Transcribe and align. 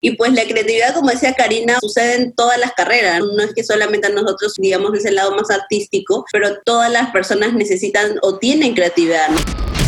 Y 0.00 0.12
pues 0.12 0.32
la 0.32 0.44
creatividad, 0.44 0.94
como 0.94 1.10
decía 1.10 1.34
Karina, 1.34 1.76
sucede 1.80 2.22
en 2.22 2.32
todas 2.32 2.56
las 2.58 2.72
carreras. 2.72 3.18
No 3.18 3.42
es 3.42 3.52
que 3.52 3.64
solamente 3.64 4.06
a 4.06 4.10
nosotros, 4.10 4.54
digamos, 4.56 4.96
es 4.96 5.04
el 5.04 5.16
lado 5.16 5.34
más 5.34 5.50
artístico, 5.50 6.24
pero 6.30 6.60
todas 6.64 6.90
las 6.90 7.10
personas 7.10 7.52
necesitan 7.52 8.16
o 8.22 8.38
tienen 8.38 8.74
creatividad. 8.74 9.28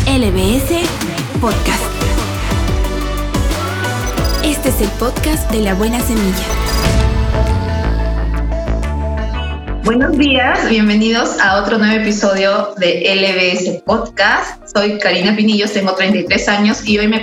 LBS 0.07 0.81
Podcast. 1.39 1.83
Este 4.43 4.67
es 4.67 4.81
el 4.81 4.89
podcast 4.99 5.49
de 5.49 5.61
la 5.61 5.75
buena 5.75 6.01
semilla. 6.01 6.60
Buenos 9.83 10.15
días, 10.15 10.69
bienvenidos 10.69 11.39
a 11.39 11.59
otro 11.59 11.79
nuevo 11.79 11.99
episodio 11.99 12.75
de 12.77 13.03
LBS 13.15 13.81
Podcast. 13.81 14.61
Soy 14.75 14.99
Karina 14.99 15.35
Pinillos, 15.35 15.73
tengo 15.73 15.95
33 15.95 16.47
años 16.49 16.87
y 16.87 16.99
hoy 16.99 17.07
me, 17.07 17.19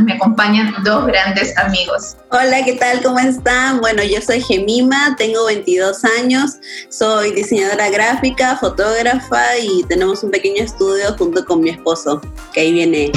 me 0.00 0.12
acompañan 0.12 0.74
dos 0.84 1.06
grandes 1.06 1.56
amigos. 1.56 2.18
Hola, 2.30 2.64
¿qué 2.66 2.74
tal? 2.74 3.02
¿Cómo 3.02 3.18
están? 3.18 3.80
Bueno, 3.80 4.02
yo 4.02 4.20
soy 4.20 4.42
Gemima, 4.42 5.16
tengo 5.16 5.46
22 5.46 6.04
años, 6.20 6.56
soy 6.90 7.32
diseñadora 7.32 7.88
gráfica, 7.88 8.56
fotógrafa 8.58 9.56
y 9.58 9.82
tenemos 9.84 10.22
un 10.22 10.30
pequeño 10.30 10.62
estudio 10.62 11.16
junto 11.16 11.42
con 11.46 11.62
mi 11.62 11.70
esposo, 11.70 12.20
que 12.52 12.60
ahí 12.60 12.72
viene. 12.72 13.10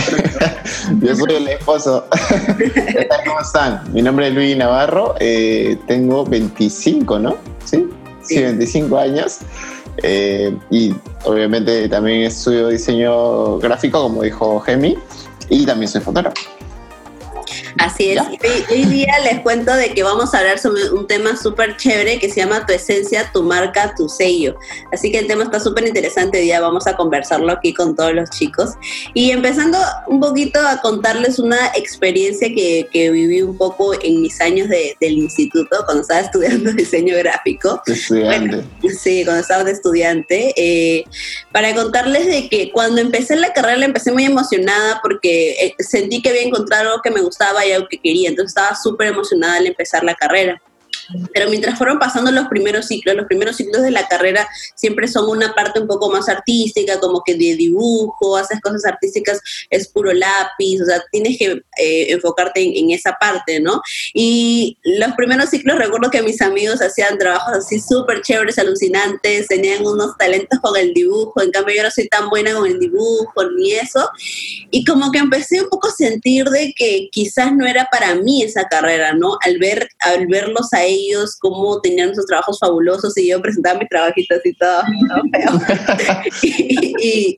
yo 1.01 1.15
soy 1.15 1.35
el 1.35 1.47
esposo. 1.49 2.07
¿Qué 2.57 3.07
tal? 3.09 3.19
¿Cómo 3.25 3.41
están? 3.41 3.93
Mi 3.93 4.01
nombre 4.01 4.29
es 4.29 4.33
Luis 4.33 4.55
Navarro, 4.55 5.15
eh, 5.19 5.77
tengo 5.85 6.23
25, 6.25 7.19
¿no? 7.19 7.35
Sí 7.65 7.85
sí. 8.25 8.41
25 8.41 8.97
años. 8.97 9.39
Eh, 10.03 10.55
y 10.71 10.93
obviamente 11.23 11.87
también 11.87 12.23
estudio 12.23 12.67
diseño 12.67 13.57
gráfico, 13.59 14.01
como 14.01 14.23
dijo 14.23 14.59
Gemi, 14.59 14.97
y 15.49 15.65
también 15.65 15.89
soy 15.89 16.01
fotógrafo. 16.01 16.54
Así 17.77 18.11
es. 18.11 18.21
Hoy, 18.71 18.85
día 18.85 19.13
les 19.23 19.41
cuento 19.41 19.73
de 19.73 19.93
que 19.93 20.03
vamos 20.03 20.33
a 20.33 20.39
hablar 20.39 20.59
sobre 20.59 20.89
un 20.91 21.07
tema 21.07 21.35
súper 21.35 21.75
chévere 21.75 22.19
que 22.19 22.29
se 22.29 22.37
llama 22.37 22.65
Tu 22.65 22.73
esencia, 22.73 23.29
tu 23.33 23.43
marca, 23.43 23.93
tu 23.95 24.07
sello. 24.07 24.57
Así 24.93 25.11
que 25.11 25.19
el 25.19 25.27
tema 25.27 25.43
está 25.43 25.59
súper 25.59 25.85
interesante. 25.85 26.37
Hoy 26.37 26.45
día 26.45 26.61
vamos 26.61 26.87
a 26.87 26.95
conversarlo 26.95 27.51
aquí 27.51 27.73
con 27.73 27.95
todos 27.95 28.13
los 28.13 28.29
chicos. 28.29 28.71
Y 29.13 29.31
empezando 29.31 29.77
un 30.07 30.19
poquito 30.19 30.59
a 30.59 30.79
contarles 30.81 31.37
una 31.37 31.67
experiencia 31.75 32.47
que, 32.47 32.87
que 32.91 33.11
viví 33.11 33.41
un 33.41 33.57
poco 33.57 33.93
en 34.01 34.21
mis 34.21 34.39
años 34.39 34.69
de, 34.69 34.95
del 35.01 35.17
instituto, 35.17 35.83
cuando 35.85 36.01
estaba 36.01 36.21
estudiando 36.21 36.71
diseño 36.73 37.17
gráfico. 37.17 37.81
Estudiante. 37.85 38.63
sí, 38.97 39.23
cuando 39.25 39.41
estaba 39.41 39.63
de 39.63 39.71
estudiante. 39.71 40.53
Eh, 40.55 41.03
para 41.51 41.73
contarles 41.75 42.25
de 42.27 42.47
que 42.47 42.71
cuando 42.71 43.01
empecé 43.01 43.35
la 43.35 43.51
carrera 43.53 43.77
la 43.77 43.85
empecé 43.85 44.11
muy 44.11 44.25
emocionada 44.25 44.99
porque 45.01 45.51
eh, 45.51 45.75
sentí 45.79 46.21
que 46.21 46.29
había 46.29 46.43
encontrado 46.43 46.89
algo 46.89 47.01
que 47.01 47.11
me 47.11 47.21
gustaba 47.21 47.64
algo 47.73 47.87
que 47.89 47.99
quería. 47.99 48.29
Entonces 48.29 48.55
estaba 48.55 48.75
súper 48.75 49.07
emocionada 49.07 49.57
al 49.57 49.67
empezar 49.67 50.03
la 50.03 50.15
carrera. 50.15 50.61
Pero 51.33 51.49
mientras 51.49 51.77
fueron 51.77 51.99
pasando 51.99 52.31
los 52.31 52.47
primeros 52.47 52.87
ciclos, 52.87 53.15
los 53.15 53.27
primeros 53.27 53.57
ciclos 53.57 53.81
de 53.81 53.91
la 53.91 54.07
carrera 54.07 54.47
siempre 54.75 55.07
son 55.07 55.29
una 55.29 55.53
parte 55.53 55.79
un 55.79 55.87
poco 55.87 56.09
más 56.09 56.29
artística, 56.29 56.99
como 56.99 57.21
que 57.23 57.33
de 57.33 57.55
dibujo, 57.55 58.37
haces 58.37 58.59
cosas 58.61 58.85
artísticas, 58.85 59.39
es 59.69 59.87
puro 59.87 60.13
lápiz, 60.13 60.81
o 60.81 60.85
sea, 60.85 61.03
tienes 61.11 61.37
que 61.37 61.61
eh, 61.77 62.11
enfocarte 62.11 62.61
en, 62.61 62.91
esa 62.91 63.17
parte, 63.19 63.59
¿no? 63.59 63.81
Y 64.13 64.77
los 64.83 65.13
primeros 65.13 65.49
ciclos 65.49 65.77
recuerdo 65.77 66.09
que 66.09 66.21
mis 66.21 66.41
amigos 66.41 66.81
hacían 66.81 67.17
trabajos 67.17 67.57
así 67.57 67.79
súper 67.79 68.21
chéveres, 68.21 68.57
alucinantes, 68.57 69.47
tenían 69.47 69.85
unos 69.85 70.17
talentos 70.17 70.59
con 70.61 70.77
el 70.77 70.93
dibujo, 70.93 71.41
en 71.41 71.51
cambio 71.51 71.75
yo 71.75 71.83
no 71.83 71.91
soy 71.91 72.07
tan 72.07 72.29
buena 72.29 72.53
con 72.53 72.65
el 72.65 72.79
dibujo 72.79 73.49
ni 73.57 73.73
eso, 73.73 74.09
y 74.71 74.85
como 74.85 75.11
que 75.11 75.19
empecé 75.19 75.61
un 75.61 75.69
poco 75.69 75.89
a 75.89 75.91
sentir 75.91 76.45
de 76.45 76.73
que 76.75 77.09
quizás 77.11 77.53
no 77.53 77.65
era 77.65 77.87
para 77.91 78.15
mí 78.15 78.43
esa 78.43 78.65
carrera, 78.65 79.13
¿no? 79.13 79.37
Al 79.41 79.57
ver, 79.57 79.89
al 79.99 80.27
verlos 80.27 80.71
a 80.73 80.83
ellos 80.83 80.94
ellos, 80.95 81.37
cómo 81.39 81.81
tenían 81.81 82.15
sus 82.15 82.25
trabajos 82.25 82.59
fabulosos 82.59 83.17
y 83.17 83.29
yo 83.29 83.41
presentaba 83.41 83.79
mis 83.79 83.89
trabajitos 83.89 84.39
y 84.45 84.53
todo, 84.53 84.81
y, 86.41 87.35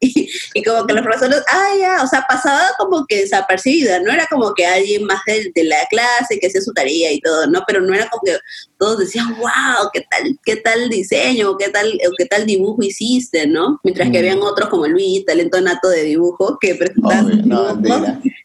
y, 0.53 0.63
como 0.63 0.85
que 0.85 0.93
los 0.93 1.03
profesores, 1.03 1.43
ah, 1.49 1.69
ya, 1.79 2.03
o 2.03 2.07
sea, 2.07 2.23
pasaba 2.27 2.61
como 2.77 3.05
que 3.05 3.21
desapercibida, 3.21 3.99
no 3.99 4.11
era 4.11 4.27
como 4.27 4.53
que 4.53 4.65
alguien 4.65 5.05
más 5.05 5.21
de, 5.25 5.51
la 5.63 5.77
clase 5.89 6.39
que 6.39 6.47
hacía 6.47 6.61
su 6.61 6.73
tarea 6.73 7.11
y 7.11 7.19
todo, 7.19 7.47
¿no? 7.47 7.63
Pero 7.67 7.81
no 7.81 7.93
era 7.93 8.07
como 8.09 8.23
que 8.23 8.37
todos 8.77 8.99
decían, 8.99 9.35
wow, 9.37 9.89
qué 9.91 10.05
tal, 10.09 10.39
qué 10.43 10.55
tal 10.57 10.89
diseño, 10.89 11.57
qué 11.57 11.69
tal, 11.69 11.99
qué 12.17 12.25
tal 12.25 12.45
dibujo 12.45 12.83
hiciste, 12.83 13.47
¿no? 13.47 13.79
Mientras 13.83 14.09
que 14.09 14.17
mm. 14.17 14.19
habían 14.19 14.41
otros 14.41 14.69
como 14.69 14.87
Luis, 14.87 15.25
talento 15.25 15.59
nato 15.61 15.89
de 15.89 16.03
dibujo, 16.03 16.57
que 16.59 16.75
presentaban 16.75 17.47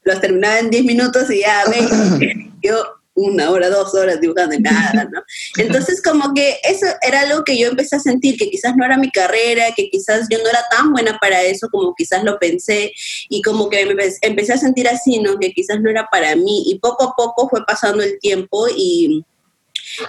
los 0.04 0.20
terminaba 0.20 0.59
en 0.59 0.70
10 0.70 0.84
minutos 0.84 1.31
y 1.31 1.41
ya, 1.41 1.65
ven, 1.70 2.53
yo 2.62 3.01
una 3.14 3.50
hora, 3.50 3.68
dos 3.68 3.94
horas 3.94 4.20
dibujando 4.20 4.54
y 4.54 4.60
nada, 4.60 5.04
¿no? 5.12 5.22
Entonces 5.58 6.02
como 6.02 6.32
que 6.34 6.58
eso 6.64 6.86
era 7.02 7.20
algo 7.20 7.44
que 7.44 7.58
yo 7.58 7.68
empecé 7.68 7.96
a 7.96 8.00
sentir, 8.00 8.36
que 8.36 8.50
quizás 8.50 8.74
no 8.76 8.84
era 8.84 8.96
mi 8.96 9.10
carrera, 9.10 9.66
que 9.76 9.88
quizás 9.90 10.26
yo 10.30 10.38
no 10.38 10.48
era 10.48 10.60
tan 10.70 10.92
buena 10.92 11.18
para 11.20 11.42
eso 11.42 11.68
como 11.70 11.94
quizás 11.94 12.24
lo 12.24 12.38
pensé 12.38 12.92
y 13.28 13.42
como 13.42 13.68
que 13.68 13.86
empecé 14.22 14.52
a 14.52 14.58
sentir 14.58 14.88
así, 14.88 15.18
¿no? 15.18 15.38
Que 15.38 15.52
quizás 15.52 15.80
no 15.80 15.90
era 15.90 16.08
para 16.10 16.34
mí 16.36 16.64
y 16.66 16.78
poco 16.78 17.04
a 17.04 17.14
poco 17.16 17.48
fue 17.48 17.64
pasando 17.66 18.02
el 18.02 18.18
tiempo 18.18 18.66
y 18.74 19.24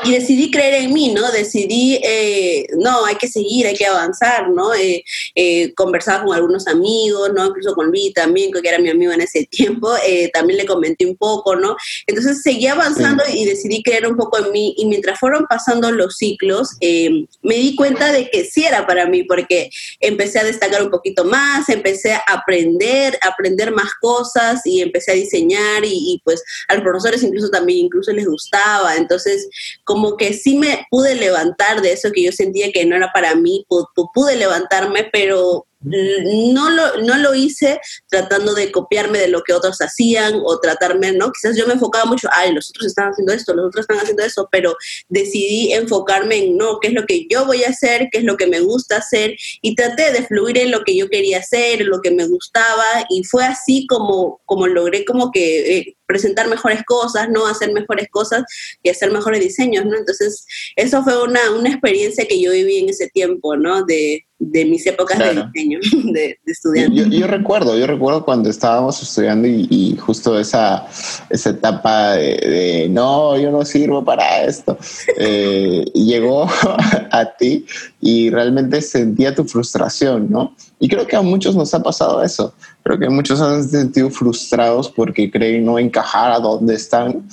y 0.03 0.11
decidí 0.11 0.51
creer 0.51 0.83
en 0.83 0.93
mí, 0.93 1.13
¿no? 1.13 1.31
Decidí, 1.31 1.99
eh, 2.03 2.67
no, 2.77 3.05
hay 3.05 3.15
que 3.15 3.27
seguir, 3.27 3.67
hay 3.67 3.75
que 3.75 3.85
avanzar, 3.85 4.49
¿no? 4.49 4.73
Eh, 4.73 5.03
eh, 5.35 5.73
conversar 5.73 6.23
con 6.23 6.35
algunos 6.35 6.67
amigos, 6.67 7.31
¿no? 7.33 7.47
Incluso 7.47 7.73
con 7.73 7.87
Luis 7.87 8.13
también, 8.13 8.51
que 8.51 8.67
era 8.67 8.79
mi 8.79 8.89
amigo 8.89 9.11
en 9.11 9.21
ese 9.21 9.45
tiempo, 9.45 9.91
también 10.33 10.57
le 10.57 10.65
comenté 10.65 11.05
un 11.05 11.15
poco, 11.15 11.55
¿no? 11.55 11.75
Entonces 12.07 12.41
seguí 12.41 12.67
avanzando 12.67 13.23
y 13.31 13.45
decidí 13.45 13.83
creer 13.83 14.07
un 14.07 14.15
poco 14.15 14.37
en 14.39 14.51
mí 14.51 14.75
y 14.77 14.85
mientras 14.85 15.19
fueron 15.19 15.45
pasando 15.47 15.91
los 15.91 16.17
ciclos, 16.17 16.71
me 16.81 17.55
di 17.55 17.75
cuenta 17.75 18.11
de 18.11 18.29
que 18.29 18.45
sí 18.45 18.65
era 18.65 18.85
para 18.87 19.05
mí, 19.07 19.23
porque 19.23 19.69
empecé 19.99 20.39
a 20.39 20.43
destacar 20.43 20.83
un 20.83 20.89
poquito 20.89 21.25
más, 21.25 21.69
empecé 21.69 22.13
a 22.13 22.23
aprender, 22.27 23.17
a 23.21 23.29
aprender 23.29 23.71
más 23.71 23.93
cosas 24.01 24.61
y 24.65 24.81
empecé 24.81 25.11
a 25.11 25.15
diseñar 25.15 25.83
y, 25.83 25.91
y 25.91 26.21
pues 26.23 26.43
a 26.67 26.75
los 26.75 26.83
profesores 26.83 27.23
incluso 27.23 27.49
también, 27.49 27.85
incluso 27.85 28.11
les 28.11 28.27
gustaba, 28.27 28.95
entonces 28.95 29.47
como 29.83 30.17
que 30.17 30.33
sí 30.33 30.57
me 30.57 30.85
pude 30.89 31.15
levantar 31.15 31.81
de 31.81 31.93
eso 31.93 32.11
que 32.13 32.23
yo 32.23 32.31
sentía 32.31 32.71
que 32.71 32.85
no 32.85 32.95
era 32.95 33.11
para 33.13 33.35
mí, 33.35 33.65
pude 34.13 34.35
levantarme, 34.35 35.09
pero 35.11 35.65
no 35.83 36.69
lo, 36.69 37.01
no 37.01 37.17
lo 37.17 37.33
hice 37.35 37.79
tratando 38.09 38.53
de 38.53 38.71
copiarme 38.71 39.19
de 39.19 39.27
lo 39.27 39.43
que 39.43 39.53
otros 39.53 39.79
hacían 39.81 40.41
o 40.43 40.59
tratarme, 40.59 41.11
¿no? 41.11 41.31
Quizás 41.31 41.57
yo 41.57 41.67
me 41.67 41.73
enfocaba 41.73 42.05
mucho, 42.05 42.29
ay, 42.31 42.53
los 42.53 42.69
otros 42.69 42.87
están 42.87 43.09
haciendo 43.11 43.33
esto, 43.33 43.53
los 43.53 43.67
otros 43.67 43.83
están 43.83 43.97
haciendo 43.97 44.23
eso, 44.23 44.47
pero 44.51 44.75
decidí 45.09 45.73
enfocarme 45.73 46.37
en, 46.37 46.57
no, 46.57 46.79
qué 46.79 46.89
es 46.89 46.93
lo 46.93 47.05
que 47.05 47.27
yo 47.29 47.45
voy 47.45 47.63
a 47.63 47.69
hacer, 47.69 48.09
qué 48.11 48.19
es 48.19 48.23
lo 48.23 48.37
que 48.37 48.47
me 48.47 48.61
gusta 48.61 48.97
hacer 48.97 49.35
y 49.61 49.75
traté 49.75 50.11
de 50.11 50.25
fluir 50.25 50.57
en 50.57 50.71
lo 50.71 50.83
que 50.83 50.95
yo 50.95 51.09
quería 51.09 51.39
hacer, 51.39 51.81
en 51.81 51.89
lo 51.89 52.01
que 52.01 52.11
me 52.11 52.27
gustaba 52.27 53.05
y 53.09 53.23
fue 53.23 53.43
así 53.45 53.85
como, 53.87 54.41
como 54.45 54.67
logré 54.67 55.05
como 55.05 55.31
que... 55.31 55.77
Eh, 55.77 55.97
presentar 56.05 56.47
mejores 56.47 56.83
cosas, 56.85 57.29
¿no? 57.29 57.47
Hacer 57.47 57.71
mejores 57.71 58.07
cosas 58.11 58.43
y 58.83 58.89
hacer 58.89 59.11
mejores 59.11 59.39
diseños, 59.39 59.85
¿no? 59.85 59.97
Entonces, 59.97 60.45
eso 60.75 61.03
fue 61.03 61.23
una, 61.23 61.51
una 61.51 61.69
experiencia 61.69 62.27
que 62.27 62.39
yo 62.39 62.51
viví 62.51 62.77
en 62.79 62.89
ese 62.89 63.09
tiempo, 63.09 63.55
¿no? 63.55 63.83
De, 63.83 64.23
de 64.51 64.65
mis 64.65 64.85
épocas 64.85 65.17
de 65.19 65.43
diseño, 65.53 65.79
de, 66.13 66.37
estudiante. 66.45 67.09
Yo, 67.09 67.27
recuerdo, 67.27 67.77
yo 67.77 67.87
recuerdo 67.87 68.25
cuando 68.25 68.49
estábamos 68.49 69.01
estudiando 69.01 69.47
y, 69.47 69.97
justo 69.97 70.39
esa, 70.39 70.85
esa 71.29 71.49
etapa 71.51 72.11
de, 72.13 72.87
no, 72.89 73.37
yo 73.37 73.51
no 73.51 73.63
sirvo 73.63 74.03
para 74.03 74.43
esto, 74.43 74.77
eh, 75.17 75.85
llegó 75.93 76.47
a 77.11 77.25
ti 77.37 77.65
y 78.01 78.29
realmente 78.29 78.81
sentía 78.81 79.33
tu 79.33 79.45
frustración, 79.45 80.29
¿no? 80.29 80.55
Y 80.79 80.89
creo 80.89 81.07
que 81.07 81.15
a 81.15 81.21
muchos 81.21 81.55
nos 81.55 81.73
ha 81.73 81.81
pasado 81.81 82.21
eso. 82.21 82.53
Creo 82.83 82.99
que 82.99 83.09
muchos 83.09 83.39
han 83.39 83.63
sentido 83.63 84.09
frustrados 84.09 84.89
porque 84.89 85.31
creen 85.31 85.65
no 85.65 85.79
encajar 85.79 86.31
a 86.31 86.39
donde 86.39 86.75
están, 86.75 87.25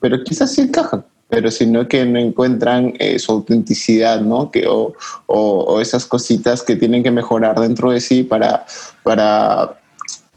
pero 0.00 0.22
quizás 0.24 0.52
sí 0.52 0.62
encajan 0.62 1.04
pero 1.28 1.50
sino 1.50 1.86
que 1.88 2.04
no 2.06 2.18
encuentran 2.18 2.94
eh, 2.98 3.18
su 3.18 3.32
autenticidad, 3.32 4.20
¿no? 4.20 4.50
Que, 4.50 4.66
o, 4.66 4.94
o, 5.26 5.80
esas 5.80 6.06
cositas 6.06 6.62
que 6.62 6.76
tienen 6.76 7.02
que 7.02 7.10
mejorar 7.10 7.60
dentro 7.60 7.90
de 7.90 8.00
sí 8.00 8.22
para, 8.22 8.64
para 9.02 9.78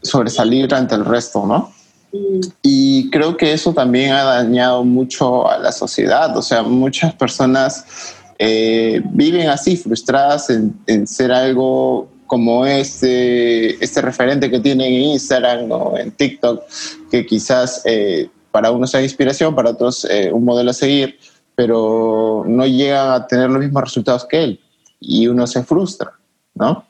sobresalir 0.02 0.72
ante 0.74 0.94
el 0.94 1.04
resto, 1.04 1.46
¿no? 1.46 1.72
Y 2.60 3.08
creo 3.10 3.38
que 3.38 3.54
eso 3.54 3.72
también 3.72 4.12
ha 4.12 4.22
dañado 4.22 4.84
mucho 4.84 5.48
a 5.48 5.58
la 5.58 5.72
sociedad, 5.72 6.36
o 6.36 6.42
sea, 6.42 6.62
muchas 6.62 7.14
personas 7.14 7.86
eh, 8.38 9.00
viven 9.12 9.48
así, 9.48 9.78
frustradas 9.78 10.50
en, 10.50 10.74
en, 10.86 11.06
ser 11.06 11.32
algo 11.32 12.08
como 12.26 12.66
este, 12.66 13.82
este 13.82 14.02
referente 14.02 14.50
que 14.50 14.60
tienen 14.60 14.92
en 14.92 15.02
Instagram 15.02 15.70
o 15.70 15.96
en 15.96 16.10
TikTok, 16.10 16.62
que 17.10 17.24
quizás... 17.24 17.80
Eh, 17.86 18.28
para 18.52 18.70
unos 18.70 18.90
sea 18.90 19.02
inspiración, 19.02 19.54
para 19.54 19.70
otros 19.70 20.04
eh, 20.04 20.30
un 20.32 20.44
modelo 20.44 20.70
a 20.70 20.74
seguir, 20.74 21.18
pero 21.56 22.44
no 22.46 22.66
llegan 22.66 23.10
a 23.10 23.26
tener 23.26 23.50
los 23.50 23.60
mismos 23.60 23.82
resultados 23.82 24.24
que 24.26 24.44
él 24.44 24.60
y 25.00 25.26
uno 25.26 25.46
se 25.46 25.64
frustra, 25.64 26.12
¿no? 26.54 26.86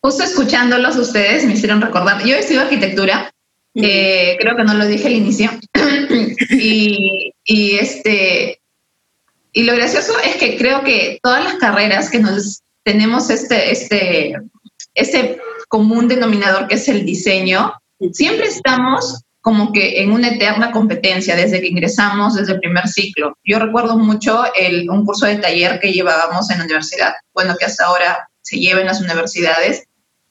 Justo 0.00 0.22
escuchándolos 0.22 0.96
ustedes 0.96 1.44
me 1.44 1.54
hicieron 1.54 1.80
recordar, 1.80 2.22
yo 2.24 2.36
estudio 2.36 2.62
arquitectura 2.62 3.32
Eh, 3.74 4.36
creo 4.40 4.56
que 4.56 4.64
no 4.64 4.74
lo 4.74 4.84
dije 4.86 5.06
al 5.06 5.12
inicio. 5.12 5.48
y, 6.50 7.32
y, 7.44 7.76
este, 7.76 8.60
y 9.52 9.62
lo 9.62 9.74
gracioso 9.74 10.12
es 10.24 10.36
que 10.36 10.56
creo 10.56 10.82
que 10.82 11.20
todas 11.22 11.44
las 11.44 11.54
carreras 11.54 12.10
que 12.10 12.18
nos 12.18 12.62
tenemos 12.82 13.30
este, 13.30 13.70
este, 13.70 14.34
este 14.94 15.38
común 15.68 16.08
denominador 16.08 16.66
que 16.66 16.74
es 16.74 16.88
el 16.88 17.06
diseño, 17.06 17.72
siempre 18.12 18.48
estamos 18.48 19.22
como 19.40 19.72
que 19.72 20.02
en 20.02 20.12
una 20.12 20.28
eterna 20.28 20.70
competencia 20.70 21.34
desde 21.34 21.60
que 21.60 21.68
ingresamos, 21.68 22.34
desde 22.34 22.52
el 22.52 22.60
primer 22.60 22.86
ciclo. 22.88 23.36
Yo 23.44 23.58
recuerdo 23.58 23.96
mucho 23.96 24.44
el, 24.54 24.88
un 24.90 25.06
curso 25.06 25.26
de 25.26 25.36
taller 25.36 25.80
que 25.80 25.92
llevábamos 25.92 26.50
en 26.50 26.58
la 26.58 26.64
universidad, 26.64 27.14
bueno, 27.32 27.56
que 27.58 27.64
hasta 27.64 27.86
ahora 27.86 28.28
se 28.42 28.58
lleva 28.58 28.80
en 28.80 28.86
las 28.86 29.00
universidades, 29.00 29.84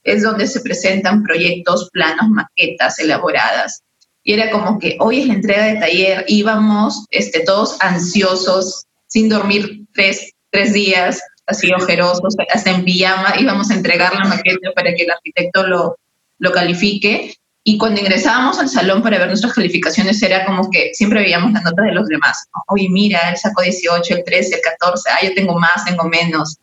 es 0.04 0.24
donde 0.24 0.48
se 0.48 0.62
presentan 0.62 1.24
proyectos, 1.24 1.90
planos, 1.92 2.30
maquetas 2.30 3.00
elaboradas. 3.00 3.82
Y 4.24 4.34
era 4.34 4.52
como 4.52 4.78
que 4.78 4.98
hoy 5.00 5.22
es 5.22 5.28
la 5.28 5.34
entrega 5.34 5.66
de 5.66 5.80
taller, 5.80 6.26
íbamos 6.28 7.06
este, 7.10 7.40
todos 7.40 7.78
ansiosos, 7.80 8.86
sin 9.08 9.28
dormir 9.28 9.88
tres, 9.94 10.34
tres 10.52 10.74
días, 10.74 11.22
así 11.48 11.72
ojerosos, 11.74 12.36
hasta 12.54 12.70
en 12.70 12.86
pijama, 12.86 13.34
íbamos 13.40 13.72
a 13.72 13.74
entregar 13.74 14.14
la 14.14 14.26
maqueta 14.26 14.72
para 14.76 14.94
que 14.94 15.04
el 15.04 15.12
arquitecto 15.12 15.66
lo, 15.66 15.98
lo 16.38 16.52
califique 16.52 17.39
y 17.64 17.78
cuando 17.78 18.00
ingresábamos 18.00 18.58
al 18.60 18.70
salón 18.70 19.04
para 19.04 19.18
ver 19.18 19.28
nuestras 19.28 19.54
calificaciones 19.54 20.22
era 20.22 20.46
como 20.46 20.70
que 20.70 20.92
siempre 20.94 21.22
veíamos 21.22 21.52
las 21.52 21.64
notas 21.64 21.86
de 21.86 21.92
los 21.92 22.08
demás. 22.08 22.48
Oye, 22.68 22.88
mira, 22.90 23.20
él 23.30 23.38
sacó 23.38 23.62
18, 23.62 24.16
el 24.16 24.24
13, 24.24 24.56
el 24.56 24.62
14, 24.62 25.10
ah, 25.10 25.26
yo 25.26 25.34
tengo 25.34 25.60
más, 25.60 25.86
tengo 25.86 26.06
menos. 26.06 26.58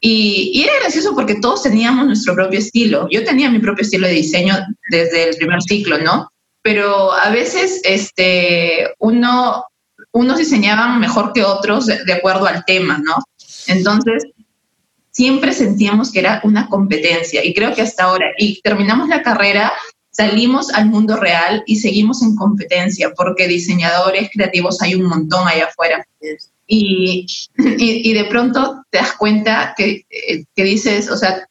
Y, 0.00 0.52
y, 0.54 0.62
era 0.62 0.72
gracioso 0.80 1.14
porque 1.14 1.34
todos 1.34 1.62
teníamos 1.62 2.06
nuestro 2.06 2.34
propio 2.34 2.58
estilo. 2.58 3.06
Yo 3.10 3.22
tenía 3.22 3.50
mi 3.50 3.58
propio 3.58 3.82
estilo 3.82 4.06
de 4.06 4.14
diseño 4.14 4.56
desde 4.88 5.28
el 5.28 5.36
primer 5.36 5.60
ciclo, 5.60 5.98
¿no? 5.98 6.30
Pero 6.62 7.12
a 7.12 7.28
veces 7.28 7.82
este, 7.84 8.88
uno, 8.98 9.66
unos 10.12 10.38
diseñaban 10.38 10.98
mejor 11.00 11.34
que 11.34 11.44
otros 11.44 11.84
de, 11.84 12.02
de 12.04 12.12
acuerdo 12.14 12.46
al 12.46 12.64
tema, 12.64 12.98
¿no? 13.04 13.16
Entonces, 13.66 14.24
siempre 15.10 15.52
sentíamos 15.52 16.10
que 16.10 16.20
era 16.20 16.40
una 16.44 16.68
competencia 16.68 17.44
y 17.44 17.52
creo 17.52 17.74
que 17.74 17.82
hasta 17.82 18.04
ahora, 18.04 18.26
y 18.38 18.60
terminamos 18.62 19.08
la 19.08 19.22
carrera 19.22 19.72
salimos 20.10 20.70
al 20.70 20.86
mundo 20.86 21.16
real 21.16 21.62
y 21.66 21.76
seguimos 21.76 22.22
en 22.22 22.36
competencia, 22.36 23.12
porque 23.16 23.48
diseñadores 23.48 24.30
creativos 24.32 24.80
hay 24.82 24.94
un 24.94 25.04
montón 25.04 25.46
allá 25.46 25.66
afuera. 25.66 26.06
Y, 26.66 27.26
y, 27.56 28.12
de 28.12 28.24
pronto 28.26 28.84
te 28.90 28.98
das 28.98 29.12
cuenta 29.12 29.74
que, 29.76 30.04
eh, 30.10 30.44
que, 30.54 30.64
dices, 30.64 31.10
o 31.10 31.16
sea, 31.16 31.46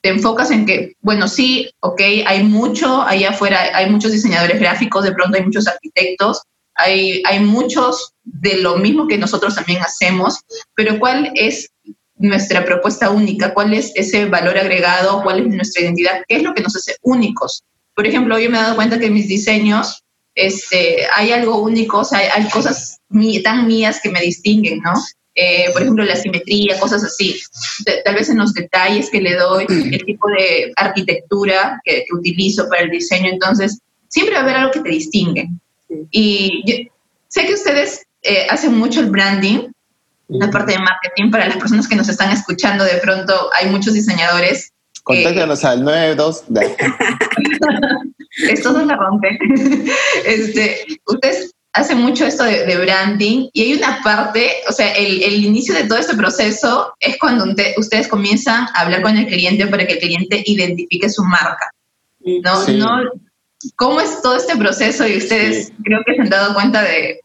te 0.00 0.08
enfocas 0.08 0.50
en 0.50 0.66
que, 0.66 0.96
bueno, 1.00 1.28
sí, 1.28 1.70
ok, 1.80 2.00
hay 2.26 2.42
mucho 2.42 3.02
allá 3.02 3.30
afuera, 3.30 3.70
hay 3.72 3.88
muchos 3.88 4.10
diseñadores 4.10 4.58
gráficos, 4.58 5.04
de 5.04 5.12
pronto 5.12 5.36
hay 5.36 5.44
muchos 5.44 5.68
arquitectos, 5.68 6.42
hay, 6.74 7.22
hay 7.24 7.38
muchos 7.40 8.14
de 8.24 8.56
lo 8.56 8.78
mismo 8.78 9.06
que 9.06 9.18
nosotros 9.18 9.54
también 9.54 9.80
hacemos, 9.82 10.40
pero 10.74 10.98
¿cuál 10.98 11.30
es 11.36 11.70
nuestra 12.16 12.64
propuesta 12.64 13.10
única? 13.10 13.54
¿Cuál 13.54 13.74
es 13.74 13.92
ese 13.94 14.26
valor 14.26 14.56
agregado? 14.58 15.22
¿Cuál 15.22 15.40
es 15.40 15.46
nuestra 15.46 15.82
identidad? 15.82 16.22
¿Qué 16.26 16.36
es 16.36 16.42
lo 16.42 16.54
que 16.54 16.62
nos 16.62 16.74
hace 16.74 16.96
únicos? 17.02 17.64
Por 17.94 18.06
ejemplo, 18.06 18.38
yo 18.38 18.50
me 18.50 18.58
he 18.58 18.62
dado 18.62 18.76
cuenta 18.76 18.98
que 18.98 19.10
mis 19.10 19.28
diseños 19.28 20.02
este, 20.34 21.06
hay 21.14 21.32
algo 21.32 21.58
único, 21.58 21.98
o 21.98 22.04
sea, 22.04 22.20
hay, 22.34 22.48
cosas 22.48 22.98
tan 23.44 23.66
mías 23.66 24.00
que 24.02 24.10
me 24.10 24.20
distinguen, 24.20 24.80
¿no? 24.80 24.92
Eh, 25.34 25.70
por 25.72 25.82
ejemplo, 25.82 26.04
la 26.04 26.16
simetría, 26.16 26.78
cosas 26.78 27.04
así. 27.04 27.40
tal 28.04 28.14
vez 28.14 28.28
en 28.28 28.38
los 28.38 28.52
detalles 28.52 29.10
que 29.10 29.20
le 29.20 29.34
doy, 29.36 29.66
el 29.68 30.04
tipo 30.04 30.28
de 30.28 30.72
arquitectura 30.76 31.80
que, 31.84 32.04
utilizo 32.12 32.68
para 32.68 32.82
el 32.82 32.90
diseño. 32.90 33.30
Entonces, 33.30 33.78
siempre 34.08 34.34
va 34.34 34.40
a 34.40 34.44
haber 34.44 34.56
algo 34.56 34.72
que 34.72 34.80
te 34.80 34.90
distingue. 34.90 35.48
Y 36.10 36.88
sé 37.28 37.46
que 37.46 37.54
ustedes 37.54 38.06
eh, 38.22 38.46
hacen 38.50 38.76
mucho 38.76 39.00
el 39.00 39.10
branding, 39.10 39.68
la 40.28 40.50
parte 40.50 40.72
de 40.72 40.78
marketing. 40.78 41.30
Para 41.30 41.48
las 41.48 41.56
personas 41.56 41.88
que 41.88 41.96
nos 41.96 42.08
están 42.08 42.30
escuchando, 42.30 42.84
de 42.84 42.98
pronto 42.98 43.50
hay 43.58 43.70
muchos 43.70 43.94
diseñadores 43.94 44.71
Contáctanos 45.02 45.64
al 45.64 45.84
92. 45.84 46.44
esto 48.48 48.72
no 48.72 48.84
la 48.84 48.96
rompe. 48.96 49.38
Este, 50.24 50.78
ustedes 51.06 51.52
hacen 51.72 51.98
mucho 51.98 52.26
esto 52.26 52.44
de, 52.44 52.76
branding 52.76 53.48
y 53.52 53.62
hay 53.62 53.74
una 53.74 54.00
parte, 54.02 54.50
o 54.68 54.72
sea, 54.72 54.92
el, 54.92 55.22
el 55.22 55.44
inicio 55.44 55.74
de 55.74 55.84
todo 55.84 55.98
este 55.98 56.14
proceso 56.14 56.94
es 57.00 57.18
cuando 57.18 57.44
ustedes 57.76 58.08
comienzan 58.08 58.66
a 58.74 58.82
hablar 58.82 59.02
con 59.02 59.16
el 59.16 59.26
cliente 59.26 59.66
para 59.66 59.86
que 59.86 59.94
el 59.94 59.98
cliente 59.98 60.42
identifique 60.46 61.08
su 61.08 61.24
marca. 61.24 61.70
¿no? 62.20 62.68
no 62.68 63.10
¿Cómo 63.76 64.00
es 64.00 64.20
todo 64.22 64.36
este 64.36 64.56
proceso? 64.56 65.06
Y 65.06 65.16
ustedes 65.18 65.72
creo 65.84 66.00
que 66.04 66.14
se 66.14 66.22
han 66.22 66.30
dado 66.30 66.54
cuenta 66.54 66.82
de, 66.82 67.20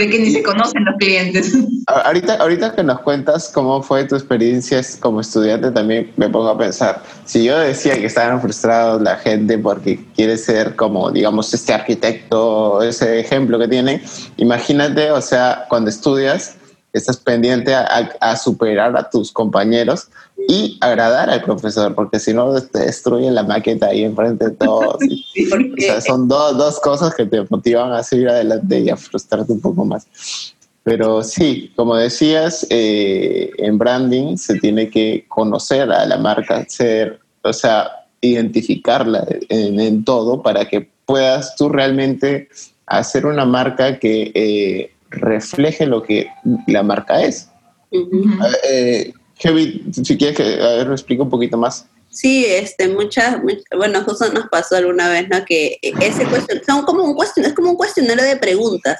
de 0.00 0.08
que 0.08 0.18
ni 0.18 0.30
se 0.30 0.42
conocen 0.42 0.82
los 0.86 0.96
clientes. 0.96 1.52
Ahorita, 1.86 2.36
ahorita 2.36 2.74
que 2.74 2.82
nos 2.82 3.00
cuentas 3.00 3.50
cómo 3.52 3.82
fue 3.82 4.04
tu 4.04 4.14
experiencia 4.14 4.80
como 4.98 5.20
estudiante, 5.20 5.70
también 5.70 6.10
me 6.16 6.30
pongo 6.30 6.48
a 6.48 6.56
pensar, 6.56 7.02
si 7.26 7.44
yo 7.44 7.58
decía 7.58 7.98
que 7.98 8.06
estaban 8.06 8.40
frustrados 8.40 9.02
la 9.02 9.16
gente 9.16 9.58
porque 9.58 10.02
quiere 10.16 10.38
ser 10.38 10.74
como, 10.74 11.10
digamos, 11.10 11.52
este 11.52 11.74
arquitecto, 11.74 12.82
ese 12.82 13.20
ejemplo 13.20 13.58
que 13.58 13.68
tiene, 13.68 14.02
imagínate, 14.38 15.10
o 15.10 15.20
sea, 15.20 15.66
cuando 15.68 15.90
estudias, 15.90 16.56
estás 16.94 17.18
pendiente 17.18 17.74
a, 17.74 18.36
superar 18.36 18.96
a 18.96 19.10
tus 19.10 19.30
compañeros 19.30 20.08
y 20.50 20.76
agradar 20.80 21.30
al 21.30 21.44
profesor, 21.44 21.94
porque 21.94 22.18
si 22.18 22.34
no 22.34 22.52
te 22.60 22.80
destruyen 22.80 23.36
la 23.36 23.44
maqueta 23.44 23.86
ahí 23.86 24.02
enfrente 24.02 24.46
de 24.46 24.50
todos. 24.50 24.96
o 24.96 25.80
sea, 25.80 26.00
son 26.00 26.26
dos, 26.26 26.58
dos 26.58 26.80
cosas 26.80 27.14
que 27.14 27.24
te 27.24 27.46
motivan 27.48 27.92
a 27.92 28.02
seguir 28.02 28.28
adelante 28.28 28.80
y 28.80 28.90
a 28.90 28.96
frustrarte 28.96 29.52
un 29.52 29.60
poco 29.60 29.84
más. 29.84 30.08
Pero 30.82 31.22
sí, 31.22 31.72
como 31.76 31.94
decías, 31.94 32.66
eh, 32.68 33.52
en 33.58 33.78
branding 33.78 34.36
se 34.36 34.58
tiene 34.58 34.90
que 34.90 35.24
conocer 35.28 35.92
a 35.92 36.04
la 36.04 36.18
marca, 36.18 36.64
ser, 36.68 37.20
o 37.42 37.52
sea, 37.52 37.88
identificarla 38.20 39.24
en, 39.48 39.78
en 39.78 40.04
todo 40.04 40.42
para 40.42 40.68
que 40.68 40.88
puedas 41.06 41.54
tú 41.54 41.68
realmente 41.68 42.48
hacer 42.86 43.24
una 43.24 43.44
marca 43.44 44.00
que 44.00 44.32
eh, 44.34 44.90
refleje 45.10 45.86
lo 45.86 46.02
que 46.02 46.26
la 46.66 46.82
marca 46.82 47.22
es. 47.22 47.48
Uh 47.92 49.19
si 49.40 50.16
quieres 50.16 50.36
que 50.36 50.62
a 50.62 50.68
ver, 50.76 50.86
lo 50.86 50.92
explico 50.92 51.22
un 51.22 51.30
poquito 51.30 51.56
más. 51.56 51.88
Sí, 52.12 52.44
este, 52.44 52.88
muchas, 52.88 53.36
bueno, 53.76 54.02
justo 54.02 54.32
nos 54.32 54.48
pasó 54.48 54.74
alguna 54.74 55.08
vez, 55.08 55.28
¿no? 55.28 55.44
Que 55.44 55.78
ese 55.80 56.26
cuestión, 56.26 56.60
son 56.66 56.84
como 56.84 57.04
un 57.04 57.14
cuestion, 57.14 57.46
es 57.46 57.52
como 57.52 57.70
un 57.70 57.76
cuestionario 57.76 58.24
de 58.24 58.36
preguntas, 58.36 58.98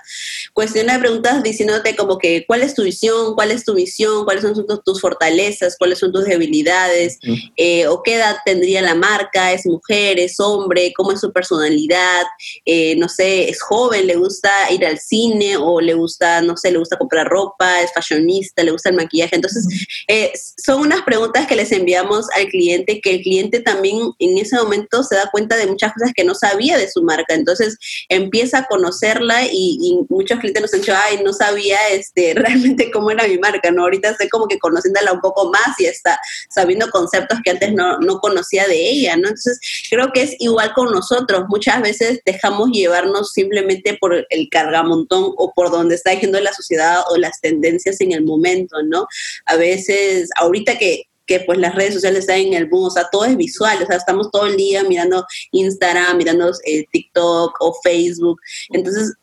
cuestionario 0.53 1.01
de 1.01 1.09
preguntas 1.09 1.43
diciéndote 1.43 1.97
como 1.97 2.19
que 2.19 2.45
cuál 2.47 2.63
es 2.63 2.75
tu 2.75 2.85
visión, 2.85 3.35
cuál 3.35 3.51
es 3.51 3.65
tu 3.65 3.75
misión, 3.75 4.25
cuáles 4.25 4.43
son 4.45 4.55
tus, 4.85 5.01
fortalezas, 5.01 5.77
cuáles 5.77 5.99
son 5.99 6.13
tus 6.13 6.25
debilidades, 6.25 7.19
eh, 7.57 7.89
o 7.89 8.01
qué 8.05 8.15
edad 8.15 8.37
tendría 8.45 8.81
la 8.81 8.95
marca, 8.95 9.53
es 9.53 9.67
mujer, 9.67 10.21
es 10.21 10.39
hombre, 10.39 10.93
cómo 10.95 11.11
es 11.11 11.21
su 11.21 11.33
personalidad, 11.33 12.27
eh, 12.65 12.95
no 12.95 13.09
sé, 13.09 13.51
es 13.51 13.61
joven, 13.61 14.07
le 14.07 14.15
gusta 14.15 14.53
ir 14.71 14.87
al 14.87 15.01
cine, 15.01 15.57
o 15.57 15.81
le 15.81 15.95
gusta, 15.95 16.43
no 16.43 16.57
sé, 16.57 16.71
le 16.71 16.79
gusta 16.79 16.97
comprar 16.97 17.27
ropa, 17.27 17.83
es 17.83 17.93
fashionista, 17.93 18.63
le 18.63 18.71
gusta 18.71 18.91
el 18.91 18.97
maquillaje. 18.97 19.35
Entonces, 19.35 19.67
eh, 20.07 20.33
son 20.65 20.83
unas 20.83 21.03
preguntas 21.03 21.49
que 21.49 21.57
les 21.57 21.73
enviamos 21.73 22.27
al 22.37 22.47
cliente 22.47 23.00
que 23.01 23.11
el 23.11 23.23
cliente 23.23 23.61
también 23.61 23.99
en 24.19 24.39
ese 24.39 24.57
momento 24.57 25.03
se 25.03 25.17
da 25.17 25.29
cuenta 25.31 25.57
de 25.57 25.67
muchas 25.67 25.93
cosas 25.93 26.13
que 26.15 26.25
no 26.25 26.35
sabía 26.35 26.79
de 26.79 26.91
su 26.91 27.03
marca. 27.03 27.35
Entonces 27.35 27.77
empieza 28.09 28.59
a 28.59 28.67
conocerla 28.67 29.45
y, 29.51 29.79
muchos 30.09 30.39
clientes 30.39 30.63
nos 30.63 30.75
han 30.75 30.81
dicho, 30.81 30.95
ay, 30.97 31.23
no 31.25 31.33
sabía 31.33 31.79
este, 31.91 32.35
realmente 32.37 32.91
cómo 32.91 33.11
era 33.11 33.27
mi 33.27 33.39
marca, 33.39 33.71
¿no? 33.71 33.83
Ahorita 33.83 34.11
estoy 34.11 34.29
como 34.29 34.47
que 34.47 34.59
conociéndola 34.59 35.13
un 35.13 35.21
poco 35.21 35.51
más 35.51 35.79
y 35.79 35.87
está 35.87 36.19
sabiendo 36.49 36.91
conceptos 36.91 37.39
que 37.45 37.51
antes 37.51 37.73
no, 37.73 37.99
no 37.99 38.19
conocía 38.19 38.67
de 38.67 38.91
ella, 38.91 39.17
¿no? 39.17 39.29
Entonces 39.29 39.61
creo 39.91 40.13
que 40.13 40.23
es 40.23 40.37
igual 40.39 40.73
con 40.75 40.93
nosotros. 40.93 41.45
Muchas 41.49 41.81
veces 41.83 42.21
dejamos 42.25 42.71
llevarnos 42.71 43.33
simplemente 43.33 43.97
por 44.01 44.27
el 44.29 44.49
cargamontón 44.51 45.33
o 45.37 45.53
por 45.55 45.71
donde 45.71 45.95
está 45.95 46.13
yendo 46.15 46.41
la 46.41 46.53
sociedad 46.53 47.03
o 47.11 47.17
las 47.17 47.41
tendencias 47.41 48.01
en 48.01 48.13
el 48.13 48.25
momento, 48.25 48.83
¿no? 48.83 49.07
A 49.47 49.57
veces, 49.57 50.31
ahorita 50.37 50.79
que 50.79 51.05
que 51.31 51.39
pues 51.39 51.61
las 51.61 51.77
redes 51.77 51.95
sociales 51.95 52.23
están 52.23 52.41
en 52.41 52.55
el 52.55 52.67
boom, 52.67 52.87
o 52.87 52.91
sea, 52.91 53.07
todo 53.13 53.25
es 53.25 53.37
visual, 53.37 53.81
o 53.81 53.87
sea, 53.87 53.99
estamos 53.99 54.33
todo 54.33 54.47
el 54.47 54.57
día 54.57 54.83
mirando 54.83 55.25
Instagram, 55.53 56.17
mirando 56.17 56.51
eh, 56.65 56.85
TikTok 56.91 57.55
o 57.61 57.73
Facebook, 57.85 58.41
entonces 58.71 59.15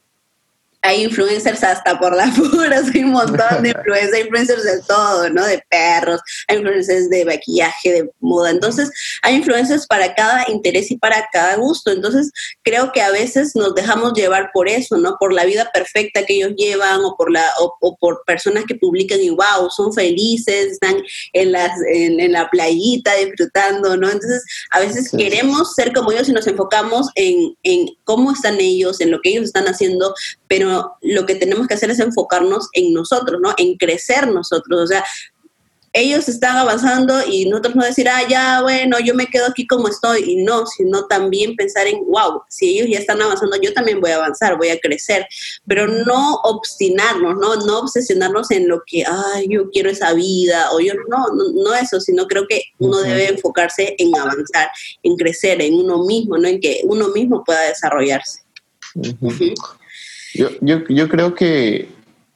hay 0.82 1.04
influencers 1.04 1.64
hasta 1.64 2.00
por 2.00 2.16
las 2.16 2.38
puras, 2.52 2.86
hay 2.94 3.04
un 3.04 3.12
montón 3.12 3.64
de 3.64 3.70
influencers, 3.78 4.14
hay 4.14 4.22
influencers 4.22 4.64
de 4.64 4.82
todo, 4.84 5.30
¿no? 5.30 5.46
De 5.46 5.64
perros, 5.70 6.22
hay 6.48 6.58
influencers 6.58 7.10
de 7.10 7.26
maquillaje, 7.26 7.92
de 7.92 8.10
moda. 8.20 8.52
Entonces, 8.52 8.92
hay 9.22 9.36
influencers 9.36 9.88
para 9.88 10.14
cada 10.16 10.46
interés 10.50 10.92
y 10.92 10.98
para 10.98 11.28
cada 11.32 11.56
gusto. 11.56 11.92
Entonces, 11.92 12.32
creo 12.64 12.92
que 12.92 13.02
a 13.02 13.12
veces 13.12 13.56
nos 13.56 13.76
dejamos 13.76 14.14
llevar 14.14 14.52
por 14.54 14.70
eso, 14.70 14.98
¿no? 14.98 15.18
Por 15.20 15.34
la 15.34 15.46
vida 15.46 15.70
perfecta 15.74 16.24
que 16.26 16.36
ellos 16.36 16.54
llevan 16.56 17.04
o 17.04 17.16
por, 17.18 17.32
la, 17.32 17.46
o, 17.60 17.98
por 17.98 18.24
personas 18.26 18.66
que 18.66 18.76
publican 18.76 19.22
y 19.22 19.30
wow, 19.30 19.70
son 19.76 19.94
felices, 19.94 20.74
están 20.74 21.02
en, 21.34 21.52
las, 21.52 21.72
en, 21.92 22.32
la 22.32 22.50
playita 22.50 23.14
disfrutando, 23.16 23.98
¿no? 23.98 24.10
Entonces, 24.10 24.44
a 24.72 24.80
veces 24.80 25.12
queremos 25.16 25.74
ser 25.74 25.94
como 25.94 26.12
ellos 26.12 26.30
y 26.30 26.34
nos 26.34 26.48
enfocamos 26.48 27.08
en, 27.16 27.56
en 27.64 27.88
cómo 28.04 28.32
están 28.32 28.60
ellos, 28.60 29.02
en 29.02 29.12
lo 29.12 29.20
que 29.22 29.30
ellos 29.30 29.46
están 29.46 29.66
haciendo, 29.66 30.14
pero 30.48 30.67
lo 31.02 31.26
que 31.26 31.36
tenemos 31.36 31.68
que 31.68 31.74
hacer 31.74 31.90
es 31.92 32.00
enfocarnos 32.00 32.70
en 32.74 32.94
nosotros, 32.94 33.40
¿no? 33.42 33.54
En 33.58 33.76
crecer 33.78 34.28
nosotros, 34.28 34.82
o 34.82 34.88
sea, 34.88 35.04
ellos 35.98 36.30
están 36.30 36.58
avanzando 36.58 37.26
y 37.28 37.50
nosotros 37.50 37.76
no 37.76 37.84
decir, 37.84 38.08
ah, 38.08 38.22
ya, 38.30 38.62
bueno, 38.62 39.00
yo 39.00 39.16
me 39.16 39.28
quedo 39.28 39.48
aquí 39.48 39.66
como 39.66 39.88
estoy, 39.88 40.24
y 40.28 40.44
no, 40.44 40.66
sino 40.68 41.08
también 41.08 41.56
pensar 41.56 41.88
en, 41.88 42.06
wow, 42.06 42.44
si 42.50 42.78
ellos 42.78 42.88
ya 42.92 43.00
están 43.00 43.22
avanzando, 43.22 43.58
yo 43.62 43.74
también 43.74 44.00
voy 44.00 44.12
a 44.12 44.18
avanzar, 44.18 44.58
voy 44.58 44.70
a 44.70 44.80
crecer, 44.80 45.26
pero 45.68 45.88
no 45.88 46.36
obstinarnos, 46.44 47.36
no, 47.38 47.56
no 47.66 47.80
obsesionarnos 47.80 48.52
en 48.52 48.68
lo 48.68 48.84
que, 48.86 49.04
ay, 49.06 49.48
yo 49.50 49.70
quiero 49.72 49.90
esa 49.90 50.14
vida, 50.14 50.72
o 50.72 50.80
yo, 50.80 50.94
no, 51.08 51.26
no, 51.56 51.74
eso, 51.74 52.00
sino 52.00 52.28
creo 52.28 52.48
que 52.48 52.62
uno 52.78 53.00
debe 53.00 53.30
enfocarse 53.30 53.96
en 53.98 54.16
avanzar, 54.16 54.70
en 55.02 55.16
crecer, 55.16 55.62
en 55.62 55.74
uno 55.74 56.06
mismo, 56.06 56.38
¿no? 56.38 56.48
En 56.48 56.60
que 56.60 56.82
uno 56.84 57.08
mismo 57.10 57.44
pueda 57.44 57.62
desarrollarse. 57.62 58.42
Yo, 60.38 60.50
yo, 60.62 60.88
yo 60.88 61.10
creo 61.10 61.34
que 61.34 61.90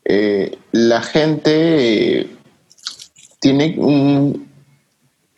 eh, 0.05 0.58
la 0.72 1.01
gente 1.01 2.27
tiene 3.39 3.75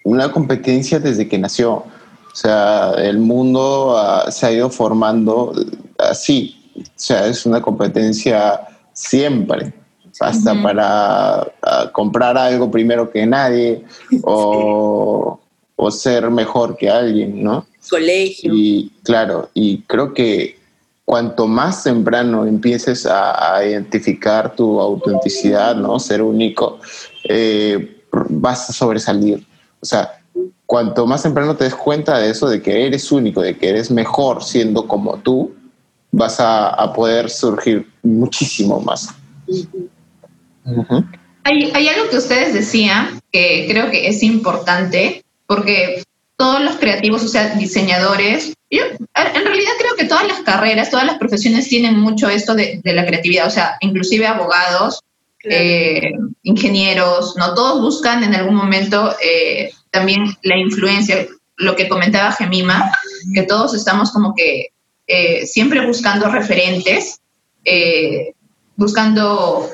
una 0.03 0.32
competencia 0.32 1.00
desde 1.00 1.27
que 1.27 1.38
nació. 1.38 1.72
O 1.72 2.36
sea, 2.36 2.93
el 2.98 3.20
mundo 3.20 3.96
se 4.29 4.46
ha 4.46 4.51
ido 4.51 4.70
formando 4.70 5.53
así. 6.00 6.72
O 6.75 6.82
sea, 6.96 7.27
es 7.27 7.46
una 7.46 7.62
competencia 7.62 8.60
siempre. 8.93 9.74
Hasta 10.20 10.62
para 10.62 11.51
comprar 11.91 12.38
algo 12.38 12.70
primero 12.70 13.12
que 13.12 13.25
nadie 13.25 13.84
o, 14.22 15.39
o 15.75 15.91
ser 15.91 16.29
mejor 16.29 16.77
que 16.77 16.89
alguien, 16.89 17.43
¿no? 17.43 17.65
Colegio. 17.89 18.53
Y 18.53 18.91
claro, 19.03 19.50
y 19.53 19.79
creo 19.82 20.13
que 20.13 20.62
cuanto 21.05 21.48
más 21.48 21.83
temprano 21.83 22.45
empieces 22.45 23.05
a, 23.05 23.63
identificar 23.65 24.55
tu 24.55 24.79
autenticidad, 24.79 25.75
¿no? 25.75 26.00
Ser 26.00 26.22
único, 26.22 26.79
eh, 27.25 28.01
vas 28.29 28.69
a 28.69 28.74
sobresalir. 28.74 29.45
O 29.81 29.86
sea, 29.86 30.19
cuanto 30.65 31.05
más 31.05 31.24
temprano 31.24 31.55
te 31.55 31.65
des 31.65 31.75
cuenta 31.75 32.17
de 32.17 32.29
eso, 32.29 32.48
de 32.48 32.62
que 32.62 32.86
eres 32.88 33.12
único, 33.12 33.41
de 33.41 33.57
que 33.57 33.69
eres 33.69 33.91
mejor 33.91 34.43
siendo 34.43 34.88
como 34.88 35.17
tú, 35.17 35.53
vas 36.12 36.38
a, 36.39 36.93
poder 36.93 37.29
surgir 37.29 37.88
muchísimo 38.03 38.79
más. 38.79 39.10
hay, 41.43 41.72
hay 41.74 41.88
algo 41.88 42.10
que 42.10 42.17
ustedes 42.17 42.53
decían 42.53 43.19
que 43.31 43.65
creo 43.67 43.89
que 43.89 44.07
es 44.07 44.22
importante, 44.22 45.24
porque 45.48 46.03
todos 46.38 46.62
los 46.62 46.75
creativos, 46.75 47.24
o 47.24 47.27
sea, 47.27 47.55
diseñadores, 47.55 48.53
yo 48.74 48.84
en 48.86 49.46
realidad 49.46 49.72
creo 49.77 49.96
que 49.96 50.06
todas 50.06 50.27
las 50.27 50.39
carreras, 50.42 50.89
todas 50.89 51.06
las 51.06 51.18
profesiones 51.18 51.70
tienen 51.70 52.00
mucho 52.00 52.30
esto 52.30 52.56
de, 52.56 52.82
la 52.84 53.06
creatividad, 53.06 53.48
o 53.48 53.51
sea, 53.51 53.77
inclusive 53.82 54.25
abogados, 54.25 55.01
eh, 55.44 56.13
ingenieros, 56.44 57.36
no 57.38 57.53
todos 57.53 57.82
buscan 57.82 58.24
en 58.24 58.34
algún 58.34 58.56
momento 58.56 59.15
eh, 59.24 59.72
también 59.92 60.24
la 60.42 60.58
influencia, 60.58 61.27
lo 61.58 61.75
que 61.75 61.88
comentaba 61.88 62.32
Gemima, 62.32 62.92
que 63.34 63.44
todos 63.44 63.75
estamos 63.75 64.12
como 64.12 64.34
que 64.34 64.70
eh, 65.06 65.46
siempre 65.46 65.86
buscando 65.86 66.30
referentes, 66.30 67.20
buscando 68.75 69.70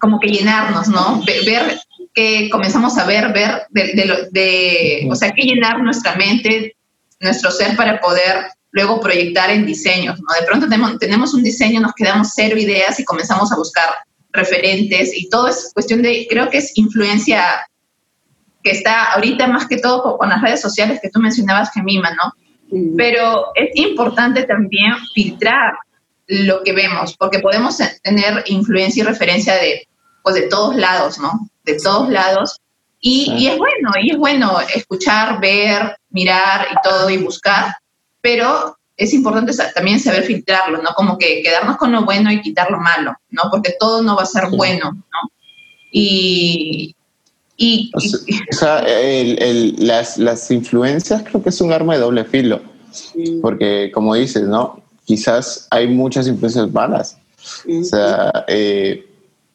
como 0.00 0.18
que 0.18 0.28
llenarnos, 0.28 0.88
¿no? 0.88 1.22
Ver, 1.24 1.80
que 2.14 2.48
comenzamos 2.50 2.96
a 2.96 3.04
ver, 3.04 3.32
ver 3.32 3.62
de, 3.70 4.28
de, 4.30 5.08
o 5.10 5.14
sea, 5.14 5.32
que 5.32 5.42
llenar 5.42 5.80
nuestra 5.80 6.14
mente, 6.14 6.76
nuestro 7.20 7.50
ser 7.50 7.76
para 7.76 8.00
poder 8.00 8.46
luego 8.70 9.00
proyectar 9.00 9.50
en 9.50 9.64
diseños, 9.64 10.18
¿no? 10.20 10.26
De 10.38 10.46
pronto 10.46 10.68
tenemos, 10.68 10.98
tenemos 10.98 11.32
un 11.32 11.42
diseño, 11.42 11.80
nos 11.80 11.94
quedamos 11.94 12.32
cero 12.34 12.58
ideas 12.58 12.98
y 12.98 13.04
comenzamos 13.04 13.52
a 13.52 13.56
buscar 13.56 13.88
referentes 14.32 15.16
y 15.16 15.28
todo 15.28 15.48
es 15.48 15.70
cuestión 15.72 16.02
de, 16.02 16.26
creo 16.28 16.50
que 16.50 16.58
es 16.58 16.76
influencia 16.76 17.66
que 18.64 18.72
está 18.72 19.12
ahorita 19.12 19.46
más 19.46 19.68
que 19.68 19.76
todo 19.76 20.18
con 20.18 20.28
las 20.28 20.42
redes 20.42 20.60
sociales 20.60 20.98
que 21.00 21.10
tú 21.10 21.20
mencionabas, 21.20 21.70
Gemima, 21.72 22.10
¿no? 22.10 22.32
Pero 22.96 23.52
es 23.54 23.70
importante 23.74 24.42
también 24.44 24.94
filtrar 25.14 25.74
lo 26.26 26.62
que 26.64 26.72
vemos, 26.72 27.14
porque 27.16 27.38
podemos 27.38 27.76
tener 28.02 28.42
influencia 28.46 29.02
y 29.02 29.06
referencia 29.06 29.54
de, 29.54 29.86
pues, 30.22 30.34
de 30.34 30.48
todos 30.48 30.74
lados, 30.74 31.18
¿no? 31.18 31.48
De 31.64 31.76
todos 31.78 32.08
lados. 32.08 32.58
Y, 33.06 33.30
y 33.36 33.48
es 33.48 33.58
bueno, 33.58 33.90
y 34.00 34.12
es 34.12 34.16
bueno 34.16 34.56
escuchar, 34.74 35.38
ver, 35.38 35.98
mirar 36.08 36.66
y 36.72 36.76
todo 36.82 37.10
y 37.10 37.18
buscar, 37.18 37.74
pero 38.22 38.78
es 38.96 39.12
importante 39.12 39.52
también 39.74 40.00
saber 40.00 40.22
filtrarlo, 40.22 40.80
¿no? 40.80 40.88
Como 40.96 41.18
que 41.18 41.42
quedarnos 41.42 41.76
con 41.76 41.92
lo 41.92 42.06
bueno 42.06 42.32
y 42.32 42.40
quitar 42.40 42.70
lo 42.70 42.78
malo, 42.78 43.14
¿no? 43.28 43.42
Porque 43.50 43.74
todo 43.78 44.00
no 44.00 44.16
va 44.16 44.22
a 44.22 44.26
ser 44.26 44.48
bueno, 44.48 44.92
¿no? 44.92 45.30
Y... 45.92 46.96
y, 47.58 47.92
o 47.94 48.00
sea, 48.54 48.78
el, 48.78 49.76
las, 49.80 50.16
las, 50.16 50.50
influencias 50.50 51.24
creo 51.24 51.42
que 51.42 51.50
es 51.50 51.60
un 51.60 51.74
arma 51.74 51.92
de 51.92 52.00
doble 52.00 52.24
filo, 52.24 52.62
porque 53.42 53.90
como 53.92 54.14
dices, 54.14 54.44
¿no? 54.44 54.82
Quizás 55.04 55.68
hay 55.70 55.88
muchas 55.88 56.26
influencias 56.26 56.72
malas, 56.72 57.18
o 57.68 57.84
sea, 57.84 58.46
eh, 58.48 59.06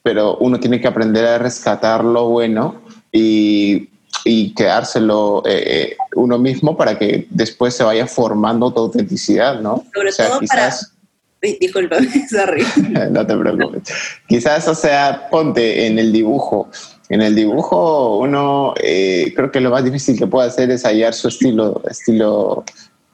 pero 0.03 0.37
uno 0.37 0.59
tiene 0.59 0.79
que 0.79 0.87
aprender 0.87 1.25
a 1.25 1.39
rescatar 1.39 2.03
lo 2.03 2.29
bueno 2.29 2.87
y 3.11 3.89
y 4.25 4.53
quedárselo 4.53 5.43
eh, 5.45 5.63
eh, 5.65 5.97
uno 6.15 6.37
mismo 6.37 6.75
para 6.75 6.97
que 6.97 7.27
después 7.29 7.73
se 7.73 7.83
vaya 7.83 8.07
formando 8.07 8.71
tu 8.71 8.81
autenticidad, 8.81 9.59
¿no? 9.61 9.85
Sobre 9.93 10.11
todo 10.11 10.39
quizás, 10.39 10.93
para... 11.41 11.53
Disculpa, 11.59 11.97
sorry. 12.29 12.63
no 13.11 13.25
te 13.25 13.35
preocupes. 13.35 13.83
Quizás, 14.27 14.67
o 14.67 14.75
sea, 14.75 15.27
ponte 15.29 15.87
en 15.87 15.99
el 15.99 16.11
dibujo. 16.11 16.69
En 17.09 17.21
el 17.21 17.33
dibujo 17.33 18.19
uno, 18.19 18.73
eh, 18.81 19.33
creo 19.35 19.51
que 19.51 19.61
lo 19.61 19.71
más 19.71 19.83
difícil 19.83 20.17
que 20.17 20.27
puede 20.27 20.47
hacer 20.47 20.69
es 20.69 20.83
hallar 20.83 21.13
su 21.13 21.29
estilo, 21.29 21.81
estilo 21.89 22.63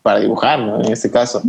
para 0.01 0.19
dibujar, 0.19 0.59
¿no? 0.59 0.83
En 0.83 0.91
este 0.91 1.09
caso. 1.09 1.41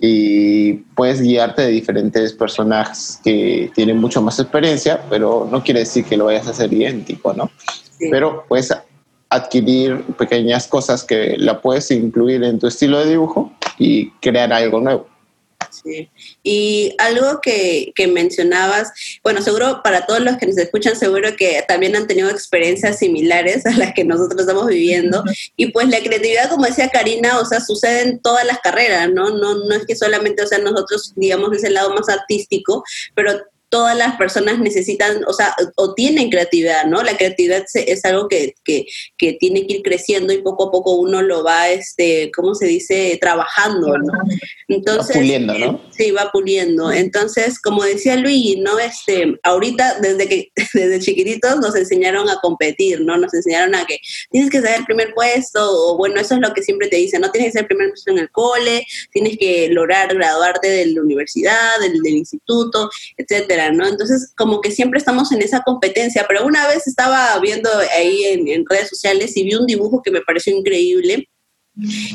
Y 0.00 0.72
puedes 0.94 1.20
guiarte 1.20 1.62
de 1.62 1.68
diferentes 1.68 2.32
personajes 2.32 3.20
que 3.22 3.70
tienen 3.74 3.98
mucho 3.98 4.22
más 4.22 4.38
experiencia, 4.38 5.00
pero 5.10 5.46
no 5.50 5.62
quiere 5.62 5.80
decir 5.80 6.04
que 6.04 6.16
lo 6.16 6.24
vayas 6.24 6.46
a 6.46 6.50
hacer 6.50 6.72
idéntico, 6.72 7.34
¿no? 7.34 7.50
Pero 8.10 8.44
puedes 8.48 8.72
adquirir 9.28 10.02
pequeñas 10.18 10.66
cosas 10.66 11.04
que 11.04 11.36
la 11.38 11.60
puedes 11.60 11.90
incluir 11.90 12.42
en 12.42 12.58
tu 12.58 12.66
estilo 12.66 12.98
de 12.98 13.10
dibujo 13.10 13.52
y 13.78 14.10
crear 14.20 14.52
algo 14.52 14.80
nuevo. 14.80 15.06
Sí. 15.70 16.10
Y 16.42 16.94
algo 16.98 17.40
que, 17.40 17.92
que, 17.94 18.08
mencionabas, 18.08 18.90
bueno, 19.22 19.40
seguro 19.40 19.82
para 19.84 20.04
todos 20.04 20.20
los 20.20 20.36
que 20.36 20.46
nos 20.46 20.58
escuchan, 20.58 20.96
seguro 20.96 21.36
que 21.36 21.62
también 21.68 21.94
han 21.94 22.08
tenido 22.08 22.28
experiencias 22.28 22.98
similares 22.98 23.64
a 23.66 23.76
las 23.76 23.94
que 23.94 24.04
nosotros 24.04 24.40
estamos 24.40 24.66
viviendo. 24.66 25.22
Y 25.56 25.70
pues 25.70 25.88
la 25.88 26.00
creatividad, 26.00 26.50
como 26.50 26.66
decía 26.66 26.88
Karina, 26.88 27.38
o 27.38 27.44
sea, 27.44 27.60
sucede 27.60 28.02
en 28.02 28.20
todas 28.20 28.44
las 28.46 28.58
carreras, 28.58 29.10
¿no? 29.12 29.30
No, 29.30 29.64
no 29.64 29.74
es 29.74 29.86
que 29.86 29.94
solamente, 29.94 30.42
o 30.42 30.46
sea, 30.46 30.58
nosotros, 30.58 31.12
digamos, 31.14 31.52
es 31.52 31.62
el 31.62 31.74
lado 31.74 31.94
más 31.94 32.08
artístico, 32.08 32.82
pero 33.14 33.32
todas 33.70 33.96
las 33.96 34.16
personas 34.16 34.58
necesitan, 34.58 35.22
o 35.26 35.32
sea, 35.32 35.54
o 35.76 35.94
tienen 35.94 36.28
creatividad, 36.28 36.86
¿no? 36.86 37.02
La 37.02 37.16
creatividad 37.16 37.64
es 37.74 38.04
algo 38.04 38.28
que, 38.28 38.54
que, 38.64 38.84
que, 39.16 39.34
tiene 39.34 39.66
que 39.66 39.74
ir 39.74 39.82
creciendo 39.82 40.32
y 40.32 40.42
poco 40.42 40.68
a 40.68 40.70
poco 40.72 40.96
uno 40.96 41.22
lo 41.22 41.44
va, 41.44 41.70
este, 41.70 42.32
¿cómo 42.34 42.56
se 42.56 42.66
dice? 42.66 43.16
Trabajando, 43.20 43.96
¿no? 43.96 44.12
Entonces, 44.66 45.16
va 45.16 45.20
puliendo, 45.20 45.54
¿no? 45.54 45.66
Eh, 45.66 45.80
sí, 45.90 46.10
va 46.10 46.30
puliendo. 46.32 46.90
Entonces, 46.90 47.60
como 47.60 47.84
decía 47.84 48.16
Luis, 48.16 48.58
¿no? 48.58 48.78
Este, 48.80 49.38
ahorita, 49.44 50.00
desde 50.00 50.28
que, 50.28 50.52
desde 50.74 50.98
chiquititos 50.98 51.60
nos 51.60 51.76
enseñaron 51.76 52.28
a 52.28 52.40
competir, 52.42 53.00
¿no? 53.02 53.16
Nos 53.18 53.32
enseñaron 53.32 53.76
a 53.76 53.86
que 53.86 53.98
tienes 54.30 54.50
que 54.50 54.60
ser 54.60 54.80
el 54.80 54.84
primer 54.84 55.14
puesto, 55.14 55.60
o 55.62 55.96
bueno, 55.96 56.20
eso 56.20 56.34
es 56.34 56.40
lo 56.40 56.52
que 56.52 56.62
siempre 56.62 56.88
te 56.88 56.96
dicen, 56.96 57.20
¿no? 57.20 57.30
Tienes 57.30 57.50
que 57.50 57.52
ser 57.52 57.62
el 57.62 57.68
primer 57.68 57.90
puesto 57.90 58.10
en 58.10 58.18
el 58.18 58.30
cole, 58.32 58.84
tienes 59.12 59.38
que 59.38 59.68
lograr 59.68 60.12
graduarte 60.12 60.68
de 60.68 60.86
la 60.86 61.02
universidad, 61.02 61.78
del, 61.80 62.02
del 62.02 62.16
instituto, 62.16 62.90
etcétera. 63.16 63.59
Entonces, 63.66 64.32
como 64.36 64.60
que 64.60 64.70
siempre 64.70 64.98
estamos 64.98 65.32
en 65.32 65.42
esa 65.42 65.62
competencia, 65.62 66.24
pero 66.28 66.46
una 66.46 66.66
vez 66.68 66.86
estaba 66.86 67.38
viendo 67.40 67.68
ahí 67.96 68.24
en, 68.24 68.64
redes 68.68 68.88
sociales 68.88 69.36
y 69.36 69.44
vi 69.44 69.54
un 69.54 69.66
dibujo 69.66 70.02
que 70.02 70.10
me 70.10 70.20
pareció 70.20 70.56
increíble 70.56 71.28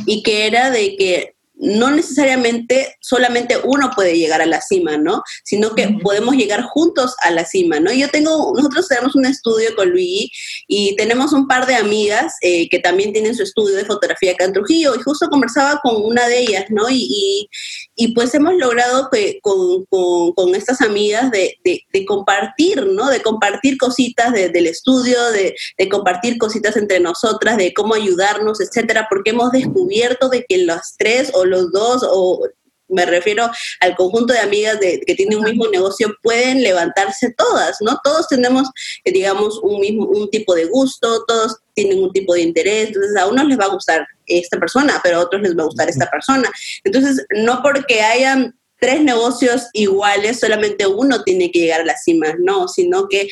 y 0.05 0.23
que 0.23 0.47
era 0.47 0.69
de 0.69 0.95
que 0.95 1.34
no 1.57 1.91
necesariamente 1.91 2.97
solamente 3.01 3.57
uno 3.63 3.91
puede 3.95 4.17
llegar 4.17 4.41
a 4.41 4.45
la 4.45 4.61
cima, 4.61 4.97
¿no? 4.97 5.23
Sino 5.43 5.73
que 5.73 5.87
podemos 6.01 6.35
llegar 6.35 6.63
juntos 6.63 7.15
a 7.21 7.31
la 7.31 7.45
cima, 7.45 7.79
¿no? 7.79 7.93
Yo 7.93 8.09
tengo, 8.09 8.53
nosotros 8.55 8.87
tenemos 8.87 9.15
un 9.15 9.25
estudio 9.25 9.75
con 9.75 9.89
Luigi 9.89 10.31
y 10.67 10.95
tenemos 10.95 11.33
un 11.33 11.47
par 11.47 11.65
de 11.65 11.75
amigas 11.75 12.35
eh, 12.41 12.67
que 12.69 12.79
también 12.79 13.13
tienen 13.13 13.35
su 13.35 13.43
estudio 13.43 13.75
de 13.75 13.85
fotografía 13.85 14.33
acá 14.33 14.45
en 14.45 14.53
Trujillo 14.53 14.95
y 14.95 15.01
justo 15.01 15.29
conversaba 15.29 15.79
con 15.81 16.03
una 16.03 16.27
de 16.27 16.39
ellas, 16.39 16.65
¿no? 16.69 16.89
Y, 16.89 17.49
y, 17.95 18.13
pues 18.13 18.33
hemos 18.35 18.55
logrado 18.55 19.09
que 19.11 19.39
con, 19.41 19.85
con, 19.85 20.55
estas 20.55 20.81
amigas 20.81 21.31
de, 21.31 21.57
de, 21.63 22.05
compartir, 22.05 22.85
¿no? 22.85 23.09
De 23.09 23.21
compartir 23.21 23.77
cositas 23.77 24.33
del 24.33 24.67
estudio, 24.67 25.31
de, 25.31 25.55
de 25.77 25.89
compartir 25.89 26.37
cositas 26.37 26.77
entre 26.77 26.99
nosotras, 26.99 27.57
de 27.57 27.73
cómo 27.73 27.93
ayudarnos, 27.93 28.59
etcétera, 28.61 29.07
porque 29.09 29.31
hemos 29.31 29.51
descubierto 29.51 30.29
de 30.29 30.45
que 30.47 30.57
las 30.57 30.95
tres 30.97 31.31
o 31.33 31.44
los 31.45 31.71
dos 31.71 32.05
o 32.09 32.41
me 32.87 33.05
refiero 33.05 33.49
al 33.79 33.95
conjunto 33.95 34.33
de 34.33 34.39
amigas 34.39 34.79
de, 34.79 35.01
que 35.05 35.15
tienen 35.15 35.39
un 35.39 35.45
mismo 35.45 35.67
negocio, 35.67 36.15
pueden 36.21 36.61
levantarse 36.61 37.33
todas, 37.35 37.77
¿no? 37.81 37.99
Todos 38.03 38.27
tenemos, 38.27 38.69
eh, 39.03 39.11
digamos, 39.11 39.59
un 39.63 39.79
mismo, 39.79 40.05
un 40.05 40.29
tipo 40.29 40.53
de 40.53 40.65
gusto, 40.65 41.25
todos 41.25 41.57
tienen 41.73 42.03
un 42.03 42.11
tipo 42.11 42.33
de 42.33 42.41
interés, 42.41 42.87
entonces 42.87 43.15
a 43.17 43.27
unos 43.27 43.47
les 43.47 43.59
va 43.59 43.65
a 43.65 43.73
gustar 43.73 44.07
esta 44.27 44.59
persona, 44.59 44.99
pero 45.03 45.17
a 45.17 45.21
otros 45.21 45.41
les 45.41 45.57
va 45.57 45.63
a 45.63 45.67
gustar 45.67 45.89
esta 45.89 46.09
persona. 46.09 46.49
Entonces, 46.83 47.25
no 47.31 47.61
porque 47.63 48.01
hayan 48.01 48.55
tres 48.79 49.01
negocios 49.01 49.67
iguales, 49.73 50.39
solamente 50.39 50.85
uno 50.85 51.23
tiene 51.23 51.51
que 51.51 51.59
llegar 51.59 51.81
a 51.81 51.85
la 51.85 51.97
cima, 51.97 52.35
no, 52.39 52.67
sino 52.67 53.07
que 53.07 53.27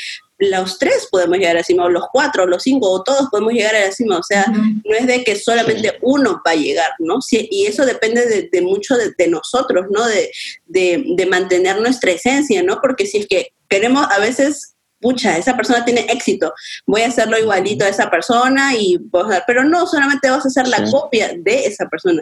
los 0.49 0.79
tres 0.79 1.07
podemos 1.11 1.37
llegar 1.37 1.55
a 1.55 1.59
la 1.59 1.63
cima, 1.63 1.85
o 1.85 1.89
los 1.89 2.05
cuatro, 2.11 2.43
o 2.43 2.45
los 2.47 2.63
cinco, 2.63 2.89
o 2.89 3.03
todos 3.03 3.29
podemos 3.29 3.53
llegar 3.53 3.75
a 3.75 3.85
la 3.85 3.91
cima. 3.91 4.17
O 4.17 4.23
sea, 4.23 4.45
no 4.47 4.95
es 4.95 5.07
de 5.07 5.23
que 5.23 5.35
solamente 5.35 5.97
uno 6.01 6.41
va 6.45 6.51
a 6.51 6.55
llegar, 6.55 6.91
¿no? 6.99 7.19
y 7.31 7.65
eso 7.65 7.85
depende 7.85 8.49
de, 8.51 8.61
mucho 8.61 8.95
de, 8.95 9.27
nosotros, 9.27 9.85
¿no? 9.89 10.05
De, 10.05 10.31
de, 10.65 11.25
mantener 11.25 11.79
nuestra 11.81 12.11
esencia, 12.11 12.61
¿no? 12.63 12.79
Porque 12.81 13.05
si 13.05 13.19
es 13.19 13.27
que 13.27 13.53
queremos 13.67 14.05
a 14.09 14.19
veces 14.19 14.75
pucha, 14.99 15.37
esa 15.37 15.57
persona 15.57 15.83
tiene 15.83 16.05
éxito, 16.09 16.53
voy 16.87 17.01
a 17.01 17.07
hacerlo 17.07 17.37
igualito 17.37 17.83
a 17.83 17.89
esa 17.89 18.09
persona 18.09 18.73
y 18.73 18.97
pero 19.45 19.65
no 19.65 19.85
solamente 19.85 20.29
vas 20.29 20.45
a 20.45 20.47
hacer 20.47 20.67
la 20.67 20.89
copia 20.89 21.33
de 21.37 21.65
esa 21.65 21.89
persona 21.89 22.21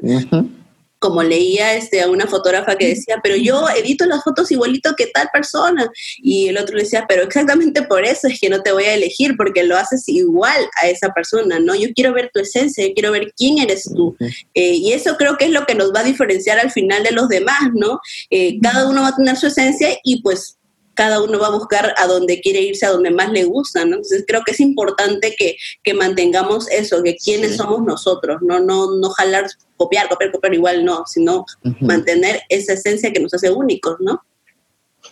como 1.02 1.24
leía 1.24 1.74
este, 1.74 2.00
a 2.00 2.08
una 2.08 2.28
fotógrafa 2.28 2.76
que 2.76 2.90
decía, 2.90 3.20
pero 3.24 3.36
yo 3.36 3.68
edito 3.76 4.06
las 4.06 4.24
fotos 4.24 4.52
igualito 4.52 4.94
que 4.96 5.08
tal 5.08 5.30
persona. 5.34 5.92
Y 6.20 6.48
el 6.48 6.60
otro 6.60 6.76
le 6.76 6.84
decía, 6.84 7.06
pero 7.10 7.24
exactamente 7.24 7.82
por 7.82 8.06
eso 8.06 8.28
es 8.28 8.40
que 8.40 8.50
no 8.50 8.62
te 8.62 8.72
voy 8.72 8.84
a 8.84 8.94
elegir, 8.94 9.36
porque 9.36 9.64
lo 9.64 9.76
haces 9.78 10.08
igual 10.08 10.64
a 10.80 10.88
esa 10.88 11.10
persona, 11.10 11.60
¿no? 11.60 11.74
Yo 11.74 11.90
quiero 11.96 12.14
ver 12.14 12.30
tu 12.32 12.40
esencia, 12.40 12.86
yo 12.88 12.94
quiero 12.94 13.12
ver 13.12 13.34
quién 13.36 13.58
eres 13.58 13.90
tú. 13.96 14.16
Eh, 14.54 14.76
y 14.76 14.94
eso 14.94 15.18
creo 15.18 15.38
que 15.38 15.46
es 15.46 15.52
lo 15.52 15.66
que 15.66 15.74
nos 15.74 15.92
va 15.92 16.02
a 16.02 16.04
diferenciar 16.04 16.60
al 16.60 16.70
final 16.70 17.02
de 17.02 17.12
los 17.12 17.28
demás, 17.30 17.72
¿no? 17.74 18.00
Eh, 18.30 18.60
cada 18.62 18.88
uno 18.88 19.02
va 19.02 19.08
a 19.08 19.16
tener 19.16 19.36
su 19.38 19.48
esencia 19.48 19.90
y 20.04 20.22
pues 20.22 20.60
cada 21.02 21.20
uno 21.20 21.40
va 21.40 21.48
a 21.48 21.58
buscar 21.58 21.96
a 21.98 22.06
donde 22.06 22.40
quiere 22.42 22.62
irse, 22.62 22.86
a 22.86 22.92
donde 22.92 23.10
más 23.10 23.32
le 23.32 23.44
gusta, 23.44 23.80
¿no? 23.86 23.96
Entonces 23.96 24.24
creo 24.28 24.44
que 24.46 24.52
es 24.52 24.60
importante 24.60 25.34
que, 25.36 25.58
que 25.84 25.96
mantengamos 25.96 26.70
eso, 26.70 27.02
que 27.02 27.16
quiénes 27.16 27.58
somos 27.58 27.82
nosotros, 27.82 28.40
¿no? 28.44 28.60
No, 28.60 29.00
no 29.00 29.10
jalar 29.10 29.48
copiar, 29.78 30.08
copiar, 30.10 30.32
copiar, 30.32 30.54
igual 30.54 30.86
no, 30.86 31.04
sino 31.08 31.44
mantener 31.80 32.44
esa 32.50 32.74
esencia 32.74 33.12
que 33.12 33.20
nos 33.20 33.34
hace 33.34 33.50
únicos, 33.50 33.96
¿no? 34.00 34.22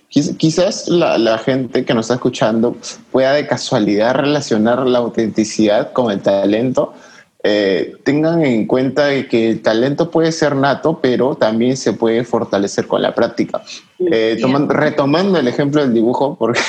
Quizás 0.09 0.87
la, 0.89 1.39
gente 1.39 1.83
que 1.83 1.95
nos 1.95 2.05
está 2.05 2.15
escuchando 2.15 2.77
pueda 3.11 3.33
de 3.33 3.47
casualidad 3.47 4.13
relacionar 4.13 4.85
la 4.85 4.99
autenticidad 4.99 5.91
con 5.91 6.11
el 6.11 6.21
talento. 6.21 6.93
Eh, 7.41 7.95
tengan 8.03 8.45
en 8.45 8.67
cuenta 8.67 9.27
que 9.27 9.49
el 9.49 9.63
talento 9.63 10.11
puede 10.11 10.31
ser 10.31 10.55
nato, 10.55 10.99
pero 11.01 11.35
también 11.35 11.75
se 11.77 11.93
puede 11.93 12.23
fortalecer 12.23 12.85
con 12.85 13.01
la 13.01 13.15
práctica. 13.15 13.63
Eh, 13.99 14.41
retomando 14.67 15.39
el 15.39 15.47
ejemplo 15.47 15.81
del 15.81 15.93
dibujo, 15.93 16.37
porque, 16.37 16.61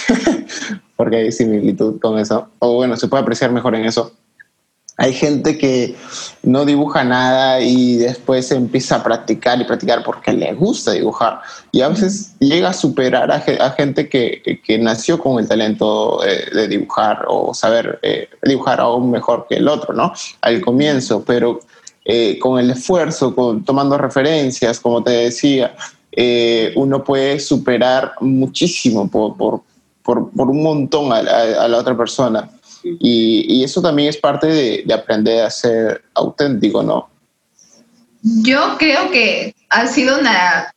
porque 0.96 1.16
hay 1.16 1.32
similitud 1.32 2.00
con 2.00 2.18
eso, 2.18 2.48
o 2.58 2.74
bueno, 2.74 2.96
se 2.96 3.08
puede 3.08 3.22
apreciar 3.22 3.52
mejor 3.52 3.74
en 3.74 3.84
eso. 3.84 4.12
Hay 4.96 5.14
gente 5.14 5.56
que 5.56 5.96
no 6.42 6.66
dibuja 6.66 7.04
nada 7.04 7.62
y 7.62 7.96
después 7.96 8.50
empieza 8.50 8.96
a 8.96 9.02
practicar 9.02 9.58
y 9.58 9.64
practicar 9.64 10.04
porque 10.04 10.30
le 10.30 10.52
gusta 10.52 10.92
dibujar. 10.92 11.40
Y 11.72 11.80
a 11.80 11.88
veces 11.88 12.34
llega 12.38 12.68
a 12.68 12.74
superar 12.74 13.32
a, 13.32 13.40
gente 13.70 14.10
que, 14.10 14.78
nació 14.78 15.18
con 15.18 15.38
el 15.38 15.48
talento 15.48 16.22
eh, 16.22 16.50
de 16.52 16.68
dibujar 16.68 17.24
o 17.28 17.54
saber 17.54 17.98
eh, 18.02 18.28
dibujar 18.42 18.80
aún 18.80 19.10
mejor 19.10 19.46
que 19.48 19.54
el 19.54 19.68
otro, 19.68 19.94
¿no? 19.94 20.12
Al 20.42 20.60
comienzo, 20.60 21.24
pero 21.24 21.60
eh, 22.04 22.38
con 22.38 22.58
el 22.58 22.70
esfuerzo, 22.70 23.34
con, 23.34 23.64
tomando 23.64 23.96
referencias, 23.96 24.80
como 24.80 25.02
te 25.02 25.12
decía, 25.12 25.74
uno 26.74 27.04
puede 27.04 27.40
superar 27.40 28.14
muchísimo 28.20 29.10
por, 29.10 29.36
por, 29.36 29.62
por, 30.02 30.50
un 30.50 30.62
montón 30.62 31.12
a 31.12 31.22
la 31.22 31.76
otra 31.76 31.96
persona. 31.96 32.50
Y, 32.82 33.62
eso 33.62 33.82
también 33.82 34.08
es 34.08 34.16
parte 34.16 34.46
de, 34.46 34.94
aprender 34.94 35.44
a 35.44 35.50
ser 35.50 36.04
auténtico, 36.14 36.82
¿no? 36.82 37.08
Yo 38.22 38.76
creo 38.78 39.10
que 39.10 39.54
ha 39.68 39.86
sido 39.86 40.18
una, 40.18 40.72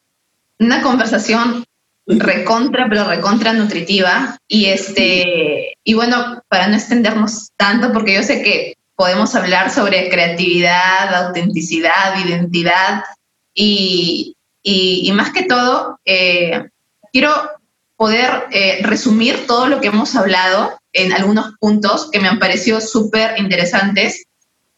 una 0.59 0.81
conversación 0.81 1.65
recontra, 2.05 2.87
pero 2.89 3.05
recontra 3.05 3.53
nutritiva. 3.53 4.37
Y 4.47 4.65
este, 4.65 5.77
y 5.83 5.93
bueno, 5.93 6.41
para 6.47 6.67
no 6.67 6.75
extendernos 6.75 7.51
tanto, 7.57 7.91
porque 7.91 8.15
yo 8.15 8.23
sé 8.23 8.41
que 8.41 8.75
podemos 8.95 9.33
hablar 9.35 9.71
sobre 9.71 10.09
creatividad, 10.09 11.25
autenticidad, 11.25 12.17
identidad, 12.25 13.03
y, 13.53 14.35
y, 14.63 15.11
más 15.11 15.31
que 15.31 15.43
todo, 15.43 15.99
eh, 16.05 16.69
quiero 17.11 17.29
poder 17.97 18.45
eh, 18.51 18.79
resumir 18.83 19.45
todo 19.45 19.67
lo 19.67 19.81
que 19.81 19.87
hemos 19.87 20.15
hablado 20.15 20.79
en 20.93 21.11
algunos 21.11 21.53
puntos 21.59 22.09
que 22.11 22.19
me 22.19 22.27
han 22.29 22.39
parecido 22.39 22.79
súper 22.79 23.37
interesantes. 23.37 24.25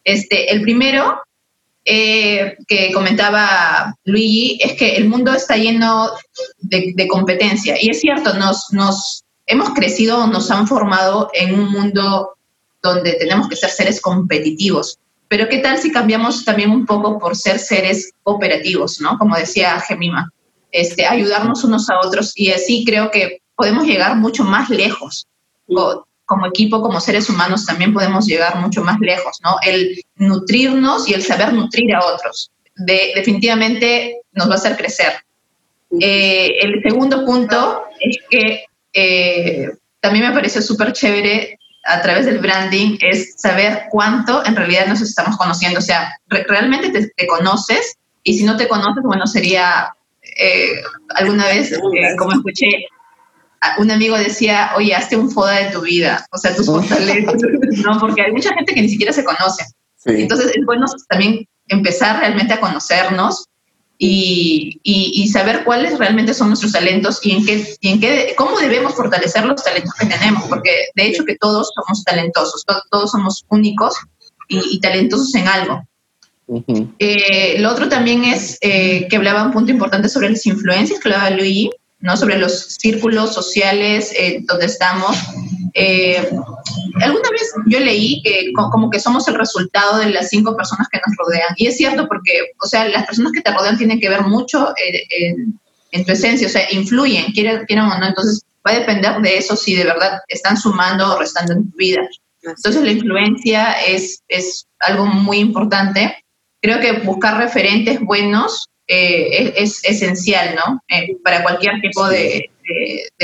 Este, 0.04 0.52
el 0.52 0.62
primero 0.62 1.20
eh, 1.84 2.56
que 2.66 2.92
comentaba 2.92 3.94
Luigi 4.04 4.58
es 4.60 4.72
que 4.72 4.96
el 4.96 5.08
mundo 5.08 5.32
está 5.32 5.56
lleno 5.56 6.10
de, 6.58 7.06
competencia. 7.08 7.76
Y 7.80 7.90
es 7.90 8.00
cierto, 8.00 8.34
nos, 8.34 8.72
nos 8.72 9.22
hemos 9.46 9.70
crecido, 9.70 10.26
nos 10.26 10.50
han 10.50 10.66
formado 10.66 11.30
en 11.32 11.54
un 11.54 11.70
mundo 11.70 12.36
donde 12.82 13.12
tenemos 13.14 13.48
que 13.48 13.56
ser 13.56 13.70
seres 13.70 14.00
competitivos. 14.00 14.98
Pero 15.28 15.48
¿qué 15.48 15.58
tal 15.58 15.78
si 15.78 15.92
cambiamos 15.92 16.44
también 16.44 16.70
un 16.70 16.86
poco 16.86 17.18
por 17.18 17.36
ser 17.36 17.58
seres 17.58 18.12
operativos, 18.22 19.00
¿no? 19.00 19.18
Como 19.18 19.36
decía 19.36 19.80
Gemima, 19.80 20.32
este, 20.70 21.06
ayudarnos 21.06 21.64
unos 21.64 21.88
a 21.90 21.98
otros 22.04 22.32
y 22.36 22.50
así 22.52 22.84
creo 22.84 23.10
que 23.10 23.40
podemos 23.56 23.86
llegar 23.86 24.16
mucho 24.16 24.44
más 24.44 24.70
lejos 24.70 25.26
como 26.26 26.46
equipo, 26.46 26.82
como 26.82 27.00
seres 27.00 27.30
humanos, 27.30 27.64
también 27.64 27.94
podemos 27.94 28.26
llegar 28.26 28.56
mucho 28.56 28.82
más 28.82 28.98
lejos, 29.00 29.38
¿no? 29.42 29.56
El 29.64 30.02
nutrirnos 30.16 31.08
y 31.08 31.14
el 31.14 31.22
saber 31.22 31.52
nutrir 31.52 31.94
a 31.94 32.04
otros. 32.04 32.50
De, 32.74 33.12
definitivamente 33.14 34.20
nos 34.32 34.48
va 34.48 34.54
a 34.54 34.56
hacer 34.56 34.76
crecer. 34.76 35.12
Eh, 36.00 36.58
el 36.60 36.82
segundo 36.82 37.24
punto 37.24 37.84
es 38.00 38.18
que 38.28 38.64
eh, 38.92 39.70
también 40.00 40.26
me 40.28 40.34
pareció 40.34 40.60
súper 40.60 40.92
chévere 40.92 41.55
a 41.86 42.02
través 42.02 42.26
del 42.26 42.38
branding, 42.38 42.98
es 43.00 43.34
saber 43.36 43.84
cuánto 43.90 44.44
en 44.44 44.56
realidad 44.56 44.86
nos 44.86 45.00
estamos 45.00 45.36
conociendo. 45.36 45.78
O 45.78 45.82
sea, 45.82 46.18
realmente 46.28 47.10
te, 47.16 47.26
conoces 47.26 47.96
y 48.22 48.38
si 48.38 48.44
no 48.44 48.56
te 48.56 48.68
conoces, 48.68 49.02
bueno, 49.04 49.26
sería 49.26 49.94
eh, 50.38 50.80
alguna 51.14 51.46
vez, 51.46 51.78
como 52.18 52.32
escuché, 52.32 52.86
un 53.78 53.90
amigo 53.90 54.16
decía, 54.18 54.72
oye, 54.76 54.94
hazte 54.94 55.16
un 55.16 55.30
foda 55.30 55.52
de 55.52 55.70
tu 55.70 55.80
vida, 55.82 56.26
o 56.32 56.38
sea, 56.38 56.54
tus 56.54 56.66
fortalezas, 56.66 57.34
¿no? 57.84 57.98
Porque 57.98 58.22
hay 58.22 58.32
mucha 58.32 58.52
gente 58.54 58.74
que 58.74 58.82
ni 58.82 58.88
siquiera 58.88 59.12
se 59.12 59.24
conoce. 59.24 59.64
Entonces 60.04 60.52
es 60.54 60.64
bueno 60.64 60.86
también 61.08 61.46
empezar 61.68 62.20
realmente 62.20 62.54
a 62.54 62.60
conocernos 62.60 63.48
y, 63.98 64.80
y, 64.82 65.28
saber 65.28 65.64
cuáles 65.64 65.98
realmente 65.98 66.34
son 66.34 66.48
nuestros 66.48 66.72
talentos 66.72 67.18
y 67.24 67.32
en 67.32 67.46
qué, 67.46 67.76
y 67.80 67.88
en 67.88 68.00
qué, 68.00 68.34
cómo 68.36 68.58
debemos 68.58 68.94
fortalecer 68.94 69.44
los 69.46 69.64
talentos 69.64 69.94
que 69.98 70.06
tenemos, 70.06 70.44
porque 70.48 70.70
de 70.94 71.06
hecho 71.06 71.24
que 71.24 71.36
todos 71.36 71.70
somos 71.74 72.04
talentosos, 72.04 72.62
todos 72.90 73.10
somos 73.10 73.44
únicos 73.48 73.94
y, 74.48 74.78
talentosos 74.80 75.34
en 75.34 75.48
algo. 75.48 75.82
Eh, 76.98 77.56
lo 77.58 77.72
otro 77.72 77.88
también 77.88 78.24
es 78.24 78.58
eh, 78.60 79.08
que 79.08 79.16
hablaba 79.16 79.44
un 79.44 79.52
punto 79.52 79.72
importante 79.72 80.08
sobre 80.08 80.30
las 80.30 80.44
influencias, 80.46 81.00
que 81.00 81.08
hablaba 81.08 81.30
Luigi, 81.30 81.70
¿no? 82.00 82.16
sobre 82.16 82.38
los 82.38 82.76
círculos 82.78 83.34
sociales 83.34 84.12
eh, 84.18 84.40
donde 84.46 84.66
estamos. 84.66 85.16
Eh, 85.78 86.26
alguna 87.00 87.30
vez 87.30 87.52
yo 87.66 87.80
leí 87.80 88.22
que 88.22 88.50
como 88.54 88.88
que 88.88 88.98
somos 88.98 89.28
el 89.28 89.34
resultado 89.34 89.98
de 89.98 90.10
las 90.10 90.30
cinco 90.30 90.56
personas 90.56 90.88
que 90.90 91.00
nos 91.06 91.16
rodean. 91.16 91.54
Y 91.56 91.66
es 91.66 91.76
cierto 91.76 92.08
porque, 92.08 92.52
o 92.62 92.66
sea, 92.66 92.88
las 92.88 93.06
personas 93.06 93.32
que 93.32 93.42
te 93.42 93.52
rodean 93.52 93.76
tienen 93.76 94.00
que 94.00 94.08
ver 94.08 94.22
mucho 94.22 94.70
eh, 94.70 95.06
en, 95.92 96.04
tu 96.04 96.12
esencia, 96.12 96.46
o 96.46 96.50
sea, 96.50 96.62
influyen, 96.72 97.32
quieren, 97.32 97.78
o 97.78 97.98
no. 97.98 98.06
Entonces 98.06 98.42
va 98.66 98.72
a 98.72 98.78
depender 98.80 99.20
de 99.20 99.38
eso 99.38 99.54
si 99.54 99.74
de 99.76 99.84
verdad 99.84 100.20
están 100.28 100.56
sumando 100.56 101.14
o 101.14 101.18
restando 101.18 101.52
en 101.52 101.70
tu 101.70 101.76
vida. 101.76 102.08
Entonces 102.42 102.82
la 102.82 102.92
influencia 102.92 103.72
es, 103.86 104.22
es 104.28 104.66
algo 104.80 105.06
muy 105.06 105.38
importante 105.38 106.16
creo 106.66 106.80
que 106.80 107.04
buscar 107.04 107.38
referentes 107.38 108.00
buenos 108.00 108.68
eh, 108.88 109.54
es, 109.56 109.84
esencial, 109.84 110.56
¿no? 110.56 110.80
Eh, 110.88 111.16
para 111.22 111.42
cualquier 111.42 111.80
tipo 111.80 112.06
de, 112.08 112.50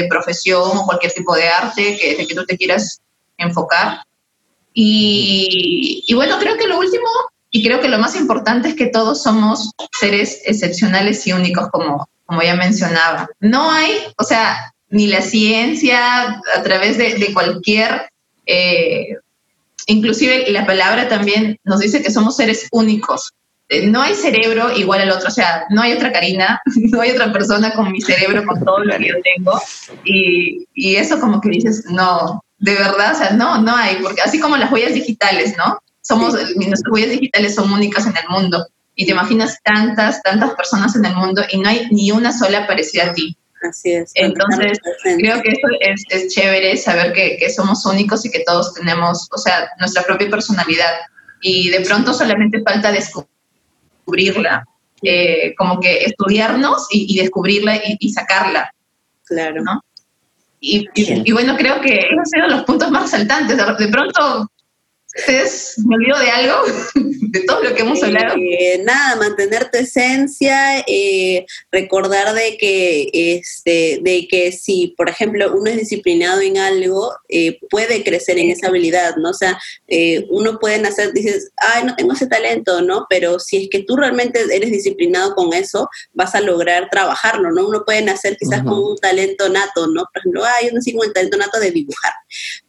profesión 0.09 0.77
o 0.77 0.85
cualquier 0.85 1.13
tipo 1.13 1.35
de 1.35 1.49
arte 1.49 1.97
que, 1.97 2.17
de 2.17 2.27
que 2.27 2.35
tú 2.35 2.45
te 2.45 2.57
quieras 2.57 3.01
enfocar. 3.37 4.03
Y, 4.75 6.05
y, 6.07 6.15
bueno, 6.15 6.39
creo 6.39 6.57
que 6.57 6.67
lo 6.67 6.79
último, 6.79 7.07
y 7.51 7.63
creo 7.63 7.81
que 7.81 7.89
lo 7.89 7.99
más 7.99 8.17
importante 8.17 8.69
es 8.69 8.75
que 8.75 8.87
todos 8.87 9.23
somos 9.23 9.71
seres 9.99 10.41
excepcionales 10.47 11.27
y 11.27 11.33
únicos, 11.33 11.69
como, 11.71 12.09
como 12.25 12.43
ya 12.43 12.57
mencionaba. 12.57 13.29
No 13.41 13.71
hay, 13.71 13.93
o 14.17 14.25
sea, 14.25 14.73
ni 14.89 15.07
la 15.07 15.23
ciencia 15.23 16.41
a 16.57 16.63
través 16.63 16.99
de, 16.99 17.33
cualquier... 17.33 18.11
Eh, 18.47 19.17
inclusive 19.87 20.51
la 20.51 20.67
palabra 20.67 21.09
también 21.09 21.59
nos 21.65 21.81
dice 21.81 22.03
que 22.03 22.11
somos 22.11 22.37
seres 22.37 22.69
únicos. 22.73 23.33
Eh, 23.73 23.87
no 23.87 24.03
hay 24.03 24.15
cerebro 24.15 24.71
igual 24.71 25.01
al 25.01 25.13
otro, 25.13 25.29
o 25.29 25.31
sea, 25.31 25.65
no 25.71 25.81
hay 25.81 25.95
otra 25.95 26.13
Karina, 26.13 26.61
no 26.93 27.01
hay 27.01 27.13
otra 27.13 27.33
persona 27.33 27.73
con 27.73 27.91
mi 27.91 28.03
cerebro, 28.03 28.45
con 28.45 28.63
todo 28.63 28.81
lo 28.81 28.99
que 28.99 29.09
yo 29.09 29.15
tengo. 29.23 29.59
Y, 30.05 30.69
y 30.75 30.97
eso 30.97 31.19
como 31.19 31.41
que 31.41 31.49
dices, 31.49 31.87
no, 31.87 32.45
de 32.59 32.75
verdad, 32.75 33.13
o 33.13 33.17
sea, 33.17 33.31
no, 33.31 33.63
no 33.63 33.75
hay, 33.75 33.97
porque 34.03 34.21
así 34.21 34.39
como 34.39 34.59
las 34.59 34.71
huellas 34.71 34.93
digitales, 34.93 35.55
¿no? 35.57 35.79
Somos, 36.03 36.35
nuestras 36.35 36.93
huellas 36.93 37.13
digitales 37.13 37.55
son 37.55 37.73
únicas 37.73 38.05
en 38.07 38.15
el 38.15 38.29
mundo. 38.29 38.67
Y 38.95 39.07
te 39.07 39.13
imaginas 39.13 39.59
tantas, 39.65 40.23
tantas 40.23 40.53
personas 40.53 40.95
en 40.95 41.07
el 41.07 41.15
mundo 41.15 41.43
y 41.51 41.59
no 41.59 41.71
hay 41.71 41.89
ni 41.91 42.13
una 42.13 42.31
sola 42.31 42.67
parecida 42.67 43.05
a 43.05 43.15
ti. 43.15 43.35
Así 43.67 43.93
es. 43.93 44.13
Entonces, 44.17 44.79
creo 45.03 45.41
que 45.41 45.49
eso 45.49 45.69
es, 45.81 46.05
es 46.11 46.35
chévere, 46.35 46.77
saber 46.77 47.15
que, 47.15 47.39
que, 47.39 47.49
somos 47.49 47.87
únicos 47.87 48.27
y 48.27 48.31
que 48.31 48.41
todos 48.41 48.75
tenemos, 48.75 49.29
o 49.33 49.39
sea, 49.39 49.71
nuestra 49.81 50.03
propia 50.03 50.29
personalidad. 50.29 50.93
Y 51.41 51.71
de 51.71 51.81
pronto 51.81 52.13
solamente 52.13 52.61
falta 52.61 52.93
descubrirla, 54.03 54.65
eh, 55.03 55.55
como 55.57 55.81
que 55.81 56.05
estudiarnos 56.05 56.89
y, 56.91 57.17
descubrirla 57.17 57.81
y, 57.99 58.09
sacarla. 58.11 58.73
Claro. 59.25 59.63
¿no? 59.63 59.81
Y, 60.61 60.87
y, 60.95 61.33
bueno, 61.33 61.57
creo 61.57 61.81
que 61.81 61.95
esos 61.95 62.19
han 62.19 62.27
sido 62.27 62.49
los 62.49 62.65
puntos 62.65 62.91
más 62.91 63.03
resaltantes. 63.03 63.57
De 63.57 63.89
pronto 63.89 64.51
¿Ustedes 65.15 65.75
me 65.85 65.97
olvido 65.97 66.19
de 66.19 66.31
algo? 66.31 66.63
de 67.33 67.41
todo 67.41 67.63
lo 67.63 67.75
que 67.75 67.83
hemos 67.83 68.03
hablado. 68.03 68.35
Eh, 68.37 68.83
nada, 68.85 69.17
mantener 69.17 69.71
tu 69.71 69.79
esencia, 69.79 70.81
eh, 70.87 71.47
recordar 71.71 72.35
de 72.35 72.57
que, 72.59 73.11
este, 73.13 74.01
de 74.03 74.27
que 74.29 74.53
si, 74.53 74.95
por 74.97 75.09
ejemplo, 75.09 75.53
uno 75.55 75.71
es 75.71 75.77
disciplinado 75.77 76.41
en 76.41 76.59
algo, 76.59 77.15
eh, 77.29 77.59
puede 77.71 78.05
crecer 78.05 78.39
en 78.39 78.51
esa 78.51 78.69
habilidad, 78.69 79.17
¿no? 79.17 79.31
O 79.31 79.35
sea, 79.35 79.59
uno 80.31 80.59
puede 80.59 80.79
nacer, 80.79 81.13
dices, 81.13 81.51
ay, 81.57 81.85
no 81.85 81.95
tengo 81.97 82.13
ese 82.13 82.27
talento, 82.27 82.81
¿no? 82.83 83.07
Pero 83.09 83.39
si 83.39 83.65
es 83.65 83.69
que 83.71 83.83
tú 83.83 83.97
realmente 83.97 84.41
eres 84.51 84.71
disciplinado 84.71 85.35
con 85.35 85.53
eso, 85.53 85.89
vas 86.13 86.35
a 86.35 86.41
lograr 86.41 86.89
trabajarlo, 86.91 87.51
¿no? 87.51 87.67
Uno 87.67 87.85
puede 87.85 88.03
nacer 88.03 88.37
quizás 88.39 88.63
con 88.63 88.79
un 88.79 88.97
talento 88.97 89.49
nato, 89.49 89.87
¿no? 89.87 90.05
Por 90.13 90.21
ejemplo, 90.21 90.45
ay, 90.45 90.69
yo 90.69 90.75
nací 90.75 90.93
con 90.95 91.07
el 91.07 91.13
talento 91.13 91.37
nato 91.37 91.61
de 91.61 91.71
dibujar, 91.71 92.13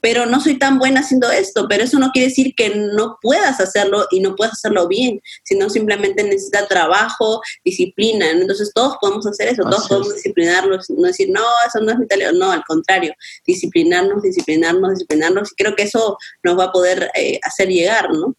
pero 0.02 0.26
no 0.26 0.42
soy 0.42 0.58
tan 0.58 0.80
buena 0.80 1.02
haciendo 1.02 1.32
esto, 1.32 1.68
pero 1.68 1.84
eso 1.84 2.00
no 2.00 2.12
quiere 2.12 2.30
decir 2.34 2.54
que 2.56 2.76
no 2.76 3.18
puedas 3.22 3.60
hacerlo 3.60 4.06
y 4.12 4.20
no 4.20 4.36
puedas 4.36 4.54
hacerlo 4.54 4.88
bien, 4.88 5.22
sino 5.44 5.70
simplemente 5.70 6.24
necesita 6.24 6.68
trabajo, 6.68 7.42
disciplina. 7.64 8.32
Entonces 8.32 8.72
todos 8.74 8.98
podemos 9.00 9.26
hacer 9.28 9.50
eso, 9.50 9.64
todos 9.64 9.88
podemos 9.88 10.16
disciplinarnos, 10.16 10.90
no 10.90 11.08
decir, 11.08 11.30
no, 11.30 11.44
eso 11.68 11.80
no 11.82 11.92
es 11.92 12.00
mi 12.00 12.08
talento, 12.08 12.34
no, 12.34 12.52
al 12.52 12.64
contrario, 12.66 13.14
disciplinarnos, 13.46 14.24
disciplinarnos, 14.24 14.92
disciplinarnos, 14.92 15.52
y 15.52 15.56
creo 15.56 15.76
que 15.76 15.84
eso 15.84 16.18
nos 16.44 16.58
va 16.58 16.66
a 16.66 16.72
poder 16.72 17.10
eh, 17.16 17.40
hacer 17.44 17.70
llegar, 17.70 18.10
¿no? 18.12 18.36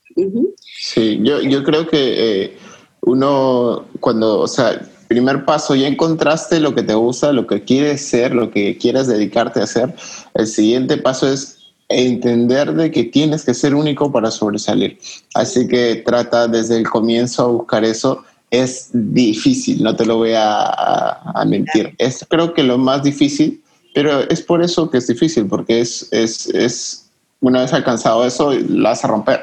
Sí, 0.79 1.21
yo, 1.23 1.41
yo 1.41 1.63
creo 1.65 1.87
que 1.87 2.45
eh, 2.45 2.59
uno 3.03 3.87
cuando, 4.01 4.41
o 4.41 4.49
sea, 4.49 4.81
primer 5.09 5.45
paso, 5.45 5.75
ya 5.75 5.87
encontraste 5.87 6.61
lo 6.61 6.75
que 6.75 6.83
te 6.83 6.95
gusta, 6.95 7.33
lo 7.33 7.47
que 7.47 7.63
quieres 7.63 8.05
ser, 8.05 8.35
lo 8.35 8.51
que 8.51 8.77
quieres 8.79 9.07
dedicarte 9.07 9.61
a 9.61 9.65
hacer. 9.65 9.95
El 10.35 10.47
siguiente 10.47 10.97
paso 10.97 11.29
es 11.29 11.64
entender 11.89 12.73
de 12.73 12.91
que 12.91 13.05
tienes 13.05 13.45
que 13.45 13.55
ser 13.55 13.75
único 13.75 14.11
para 14.11 14.31
sobresalir. 14.31 14.99
Así 15.35 15.67
que 15.69 15.97
trata 15.97 16.49
desde 16.49 16.77
el 16.77 16.89
comienzo 16.89 17.43
a 17.43 17.49
buscar 17.49 17.85
eso. 17.85 18.25
Es 18.51 18.91
difícil, 18.93 19.83
no 19.83 19.97
te 19.97 20.07
lo 20.07 20.19
voy 20.19 20.33
a, 20.37 21.45
mentir. 21.47 21.95
Es 21.99 22.25
creo 22.29 22.55
que 22.55 22.63
lo 22.63 22.79
más 22.79 23.03
difícil, 23.03 23.63
pero 23.95 24.21
es 24.29 24.43
por 24.43 24.63
eso 24.63 24.91
que 24.91 24.99
es 24.99 25.07
difícil, 25.09 25.47
porque 25.47 25.81
es, 25.81 26.09
es, 26.13 26.47
es 26.49 27.11
una 27.41 27.63
vez 27.63 27.73
alcanzado 27.73 28.25
eso, 28.25 28.53
lo 28.53 28.85
vas 28.85 29.05
a 29.05 29.09
romper. 29.09 29.41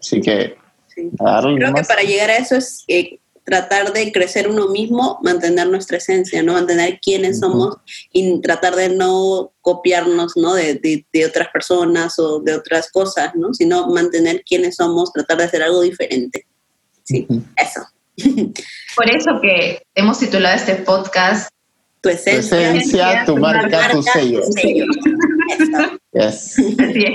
Así 0.00 0.20
que... 0.20 0.56
Creo 0.94 1.74
que 1.74 1.82
para 1.84 2.02
llegar 2.02 2.30
a 2.30 2.38
eso 2.38 2.56
es 2.56 2.82
eh, 2.88 3.18
tratar 3.46 3.92
de 3.92 4.10
crecer 4.10 4.48
uno 4.48 4.66
mismo, 4.66 5.20
mantener 5.22 5.68
nuestra 5.68 5.98
esencia, 5.98 6.42
¿no? 6.42 6.54
Mantener 6.54 6.98
quiénes 7.00 7.38
somos 7.38 7.76
y 8.12 8.40
tratar 8.40 8.74
de 8.74 8.88
no 8.88 9.52
copiarnos, 9.60 10.32
¿no? 10.36 10.54
De, 10.54 11.06
de, 11.12 11.24
otras 11.24 11.48
personas 11.52 12.18
o 12.18 12.40
de 12.40 12.54
otras 12.54 12.90
cosas, 12.90 13.36
¿no? 13.36 13.54
Sino 13.54 13.86
mantener 13.86 14.42
quiénes 14.44 14.74
somos, 14.74 15.12
tratar 15.12 15.38
de 15.38 15.44
hacer 15.44 15.62
algo 15.62 15.80
diferente. 15.82 16.44
Sí, 17.04 17.26
eso. 17.56 17.82
Por 18.96 19.10
eso 19.10 19.30
que 19.40 19.80
hemos 19.94 20.18
titulado 20.18 20.56
este 20.56 20.74
podcast 20.76 21.48
Tu 22.00 22.08
esencia, 22.08 22.56
tu, 22.56 22.56
esencia, 22.56 23.24
tu, 23.26 23.36
marca, 23.36 23.90
tu 23.92 24.02
sello. 24.02 24.40
Así 24.42 24.82
es, 26.12 26.56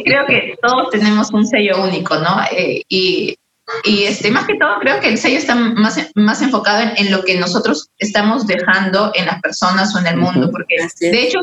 creo 0.06 0.26
que 0.28 0.56
todos 0.62 0.92
tenemos 0.92 1.34
un 1.34 1.46
sello 1.46 1.84
único, 1.84 2.16
¿no? 2.20 2.42
Eh, 2.56 2.84
y 2.88 3.36
y 3.84 4.04
este, 4.04 4.32
más 4.32 4.46
que 4.46 4.56
todo, 4.56 4.80
creo 4.80 5.00
que 5.00 5.10
el 5.10 5.18
sello 5.18 5.38
está 5.38 5.56
más, 5.56 6.00
más 6.16 6.42
enfocado 6.42 6.92
en, 6.96 7.12
lo 7.12 7.24
que 7.24 7.40
nosotros 7.40 7.90
estamos 7.98 8.48
dejando 8.48 9.12
en 9.16 9.26
las 9.26 9.42
personas 9.42 9.96
o 9.96 10.00
en 10.00 10.08
el 10.08 10.18
mundo, 10.18 10.50
porque 10.52 10.76
de 11.00 11.24
hecho 11.24 11.40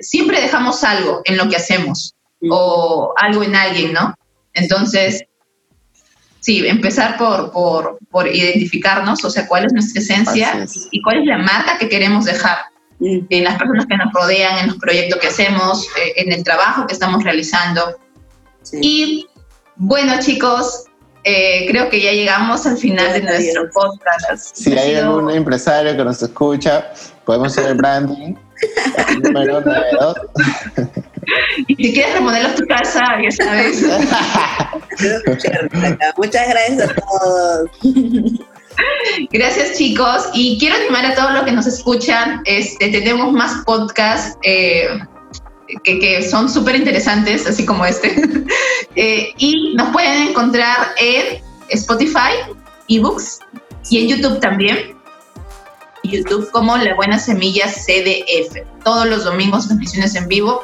siempre 0.00 0.40
dejamos 0.40 0.82
algo 0.84 1.22
en 1.24 1.36
lo 1.36 1.48
que 1.48 1.56
hacemos 1.56 2.14
o 2.50 3.12
algo 3.16 3.42
en 3.42 3.54
alguien, 3.54 3.92
¿no? 3.92 4.14
Entonces, 4.54 5.24
sí, 6.40 6.66
empezar 6.66 7.16
por, 7.16 7.52
por, 7.52 7.98
por, 8.10 8.26
identificarnos, 8.26 9.24
o 9.24 9.30
sea, 9.30 9.46
cuál 9.46 9.66
es 9.66 9.72
nuestra 9.72 10.00
esencia 10.00 10.66
y 10.90 11.02
cuál 11.02 11.20
es 11.20 11.26
la 11.26 11.38
marca 11.38 11.78
que 11.78 11.88
queremos 11.88 12.24
dejar 12.24 12.58
en 13.00 13.44
las 13.44 13.58
personas 13.58 13.86
que 13.86 13.96
nos 13.96 14.12
rodean, 14.12 14.58
en 14.58 14.66
los 14.68 14.76
proyectos 14.76 15.20
que 15.20 15.28
hacemos, 15.28 15.86
eh, 15.96 16.12
en 16.16 16.32
el 16.32 16.44
trabajo 16.44 16.86
que 16.86 16.94
estamos 16.94 17.22
realizando. 17.24 17.98
Y 18.80 19.26
bueno, 19.76 20.14
chicos, 20.20 20.84
eh, 21.24 21.66
creo 21.68 21.88
que 21.88 22.00
ya 22.00 22.12
llegamos 22.12 22.66
al 22.66 22.76
final 22.76 23.12
de 23.12 23.22
nuestro 23.22 23.70
podcast. 23.72 24.56
Si 24.56 24.76
hay 24.76 24.96
algún 24.96 25.30
empresario 25.30 25.96
que 25.96 26.04
nos 26.04 26.20
escucha, 26.22 26.92
podemos 27.24 27.52
hacer 27.52 27.70
el 27.70 27.76
branding. 27.76 28.34
número 29.22 29.60
y 31.66 31.74
si 31.74 31.92
quieres 31.92 32.14
remodelar 32.14 32.54
tu 32.54 32.64
casa, 32.66 33.02
ya 33.22 33.30
sabes. 33.30 33.82
Muchas 36.16 36.48
gracias 36.48 36.90
a 36.90 36.94
todos. 36.94 37.70
Gracias 39.30 39.76
chicos 39.76 40.30
y 40.32 40.58
quiero 40.58 40.76
animar 40.76 41.04
a 41.06 41.14
todos 41.14 41.34
los 41.34 41.42
que 41.44 41.52
nos 41.52 41.66
escuchan. 41.66 42.40
Este, 42.44 42.88
tenemos 42.88 43.32
más 43.32 43.64
podcasts. 43.64 44.36
Eh, 44.42 44.88
que, 45.82 46.22
son 46.28 46.48
súper 46.48 46.76
interesantes, 46.76 47.46
así 47.46 47.64
como 47.64 47.84
este. 47.84 48.14
Eh, 48.94 49.32
y 49.38 49.72
nos 49.74 49.88
pueden 49.88 50.28
encontrar 50.28 50.88
en 50.98 51.42
Spotify, 51.70 52.34
ebooks 52.88 53.38
y 53.88 54.02
en 54.02 54.08
YouTube 54.08 54.38
también. 54.38 54.94
YouTube 56.04 56.50
como 56.50 56.76
La 56.76 56.94
Buena 56.94 57.18
Semilla 57.18 57.68
CDF. 57.68 58.54
Todos 58.84 59.06
los 59.06 59.24
domingos 59.24 59.66
transmisiones 59.66 60.14
en 60.14 60.28
vivo. 60.28 60.62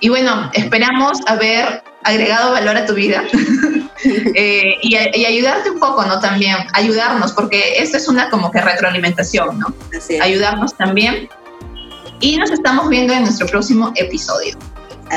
Y 0.00 0.08
bueno, 0.08 0.50
esperamos 0.54 1.20
haber 1.28 1.84
agregado 2.02 2.50
valor 2.50 2.76
a 2.76 2.84
tu 2.84 2.94
vida 2.94 3.22
eh, 4.34 4.74
y, 4.82 4.96
y, 4.96 5.24
ayudarte 5.24 5.70
un 5.70 5.78
poco, 5.78 6.04
¿no? 6.04 6.18
También, 6.18 6.56
ayudarnos, 6.72 7.30
porque 7.30 7.74
esto 7.76 7.96
es 7.96 8.08
una 8.08 8.28
como 8.28 8.50
que 8.50 8.60
retroalimentación, 8.60 9.60
¿no? 9.60 9.72
Ayudarnos 10.20 10.76
también 10.76 11.28
y 12.22 12.36
nos 12.36 12.50
estamos 12.50 12.88
viendo 12.88 13.12
en 13.12 13.22
nuestro 13.22 13.46
próximo 13.46 13.92
episodio. 13.96 14.56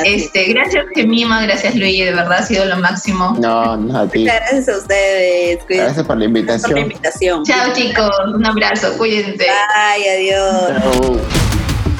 este, 0.04 0.44
gracias 0.52 0.84
Gemima, 0.94 1.40
gracias 1.42 1.74
Luigi, 1.74 2.02
de 2.02 2.12
verdad 2.12 2.40
ha 2.40 2.42
sido 2.42 2.66
lo 2.66 2.76
máximo. 2.76 3.34
No, 3.40 3.76
no 3.78 3.98
a 3.98 4.06
ti. 4.06 4.20
Muchas 4.20 4.40
gracias 4.40 4.68
a 4.68 4.78
ustedes. 4.78 5.58
Gracias 5.68 6.06
por 6.06 6.18
la 6.18 6.24
invitación. 6.26 6.70
Por 6.70 6.78
la 6.80 6.86
invitación. 6.86 7.44
Chao 7.44 7.72
chicos, 7.72 8.10
un 8.34 8.44
abrazo, 8.44 8.92
cuídense. 8.98 9.46
Bye, 9.46 10.10
adiós. 10.10 11.22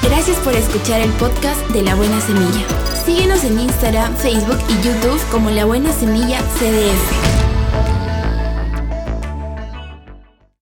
Gracias 0.03 0.37
por 0.37 0.53
escuchar 0.53 1.01
el 1.01 1.09
podcast 1.11 1.59
de 1.69 1.81
La 1.81 1.95
Buena 1.95 2.19
Semilla. 2.21 2.65
Síguenos 3.05 3.43
en 3.45 3.59
Instagram, 3.59 4.15
Facebook 4.17 4.59
y 4.69 4.85
YouTube 4.85 5.21
como 5.31 5.49
La 5.49 5.65
Buena 5.65 5.91
Semilla 5.93 6.39
CDF. 6.59 7.36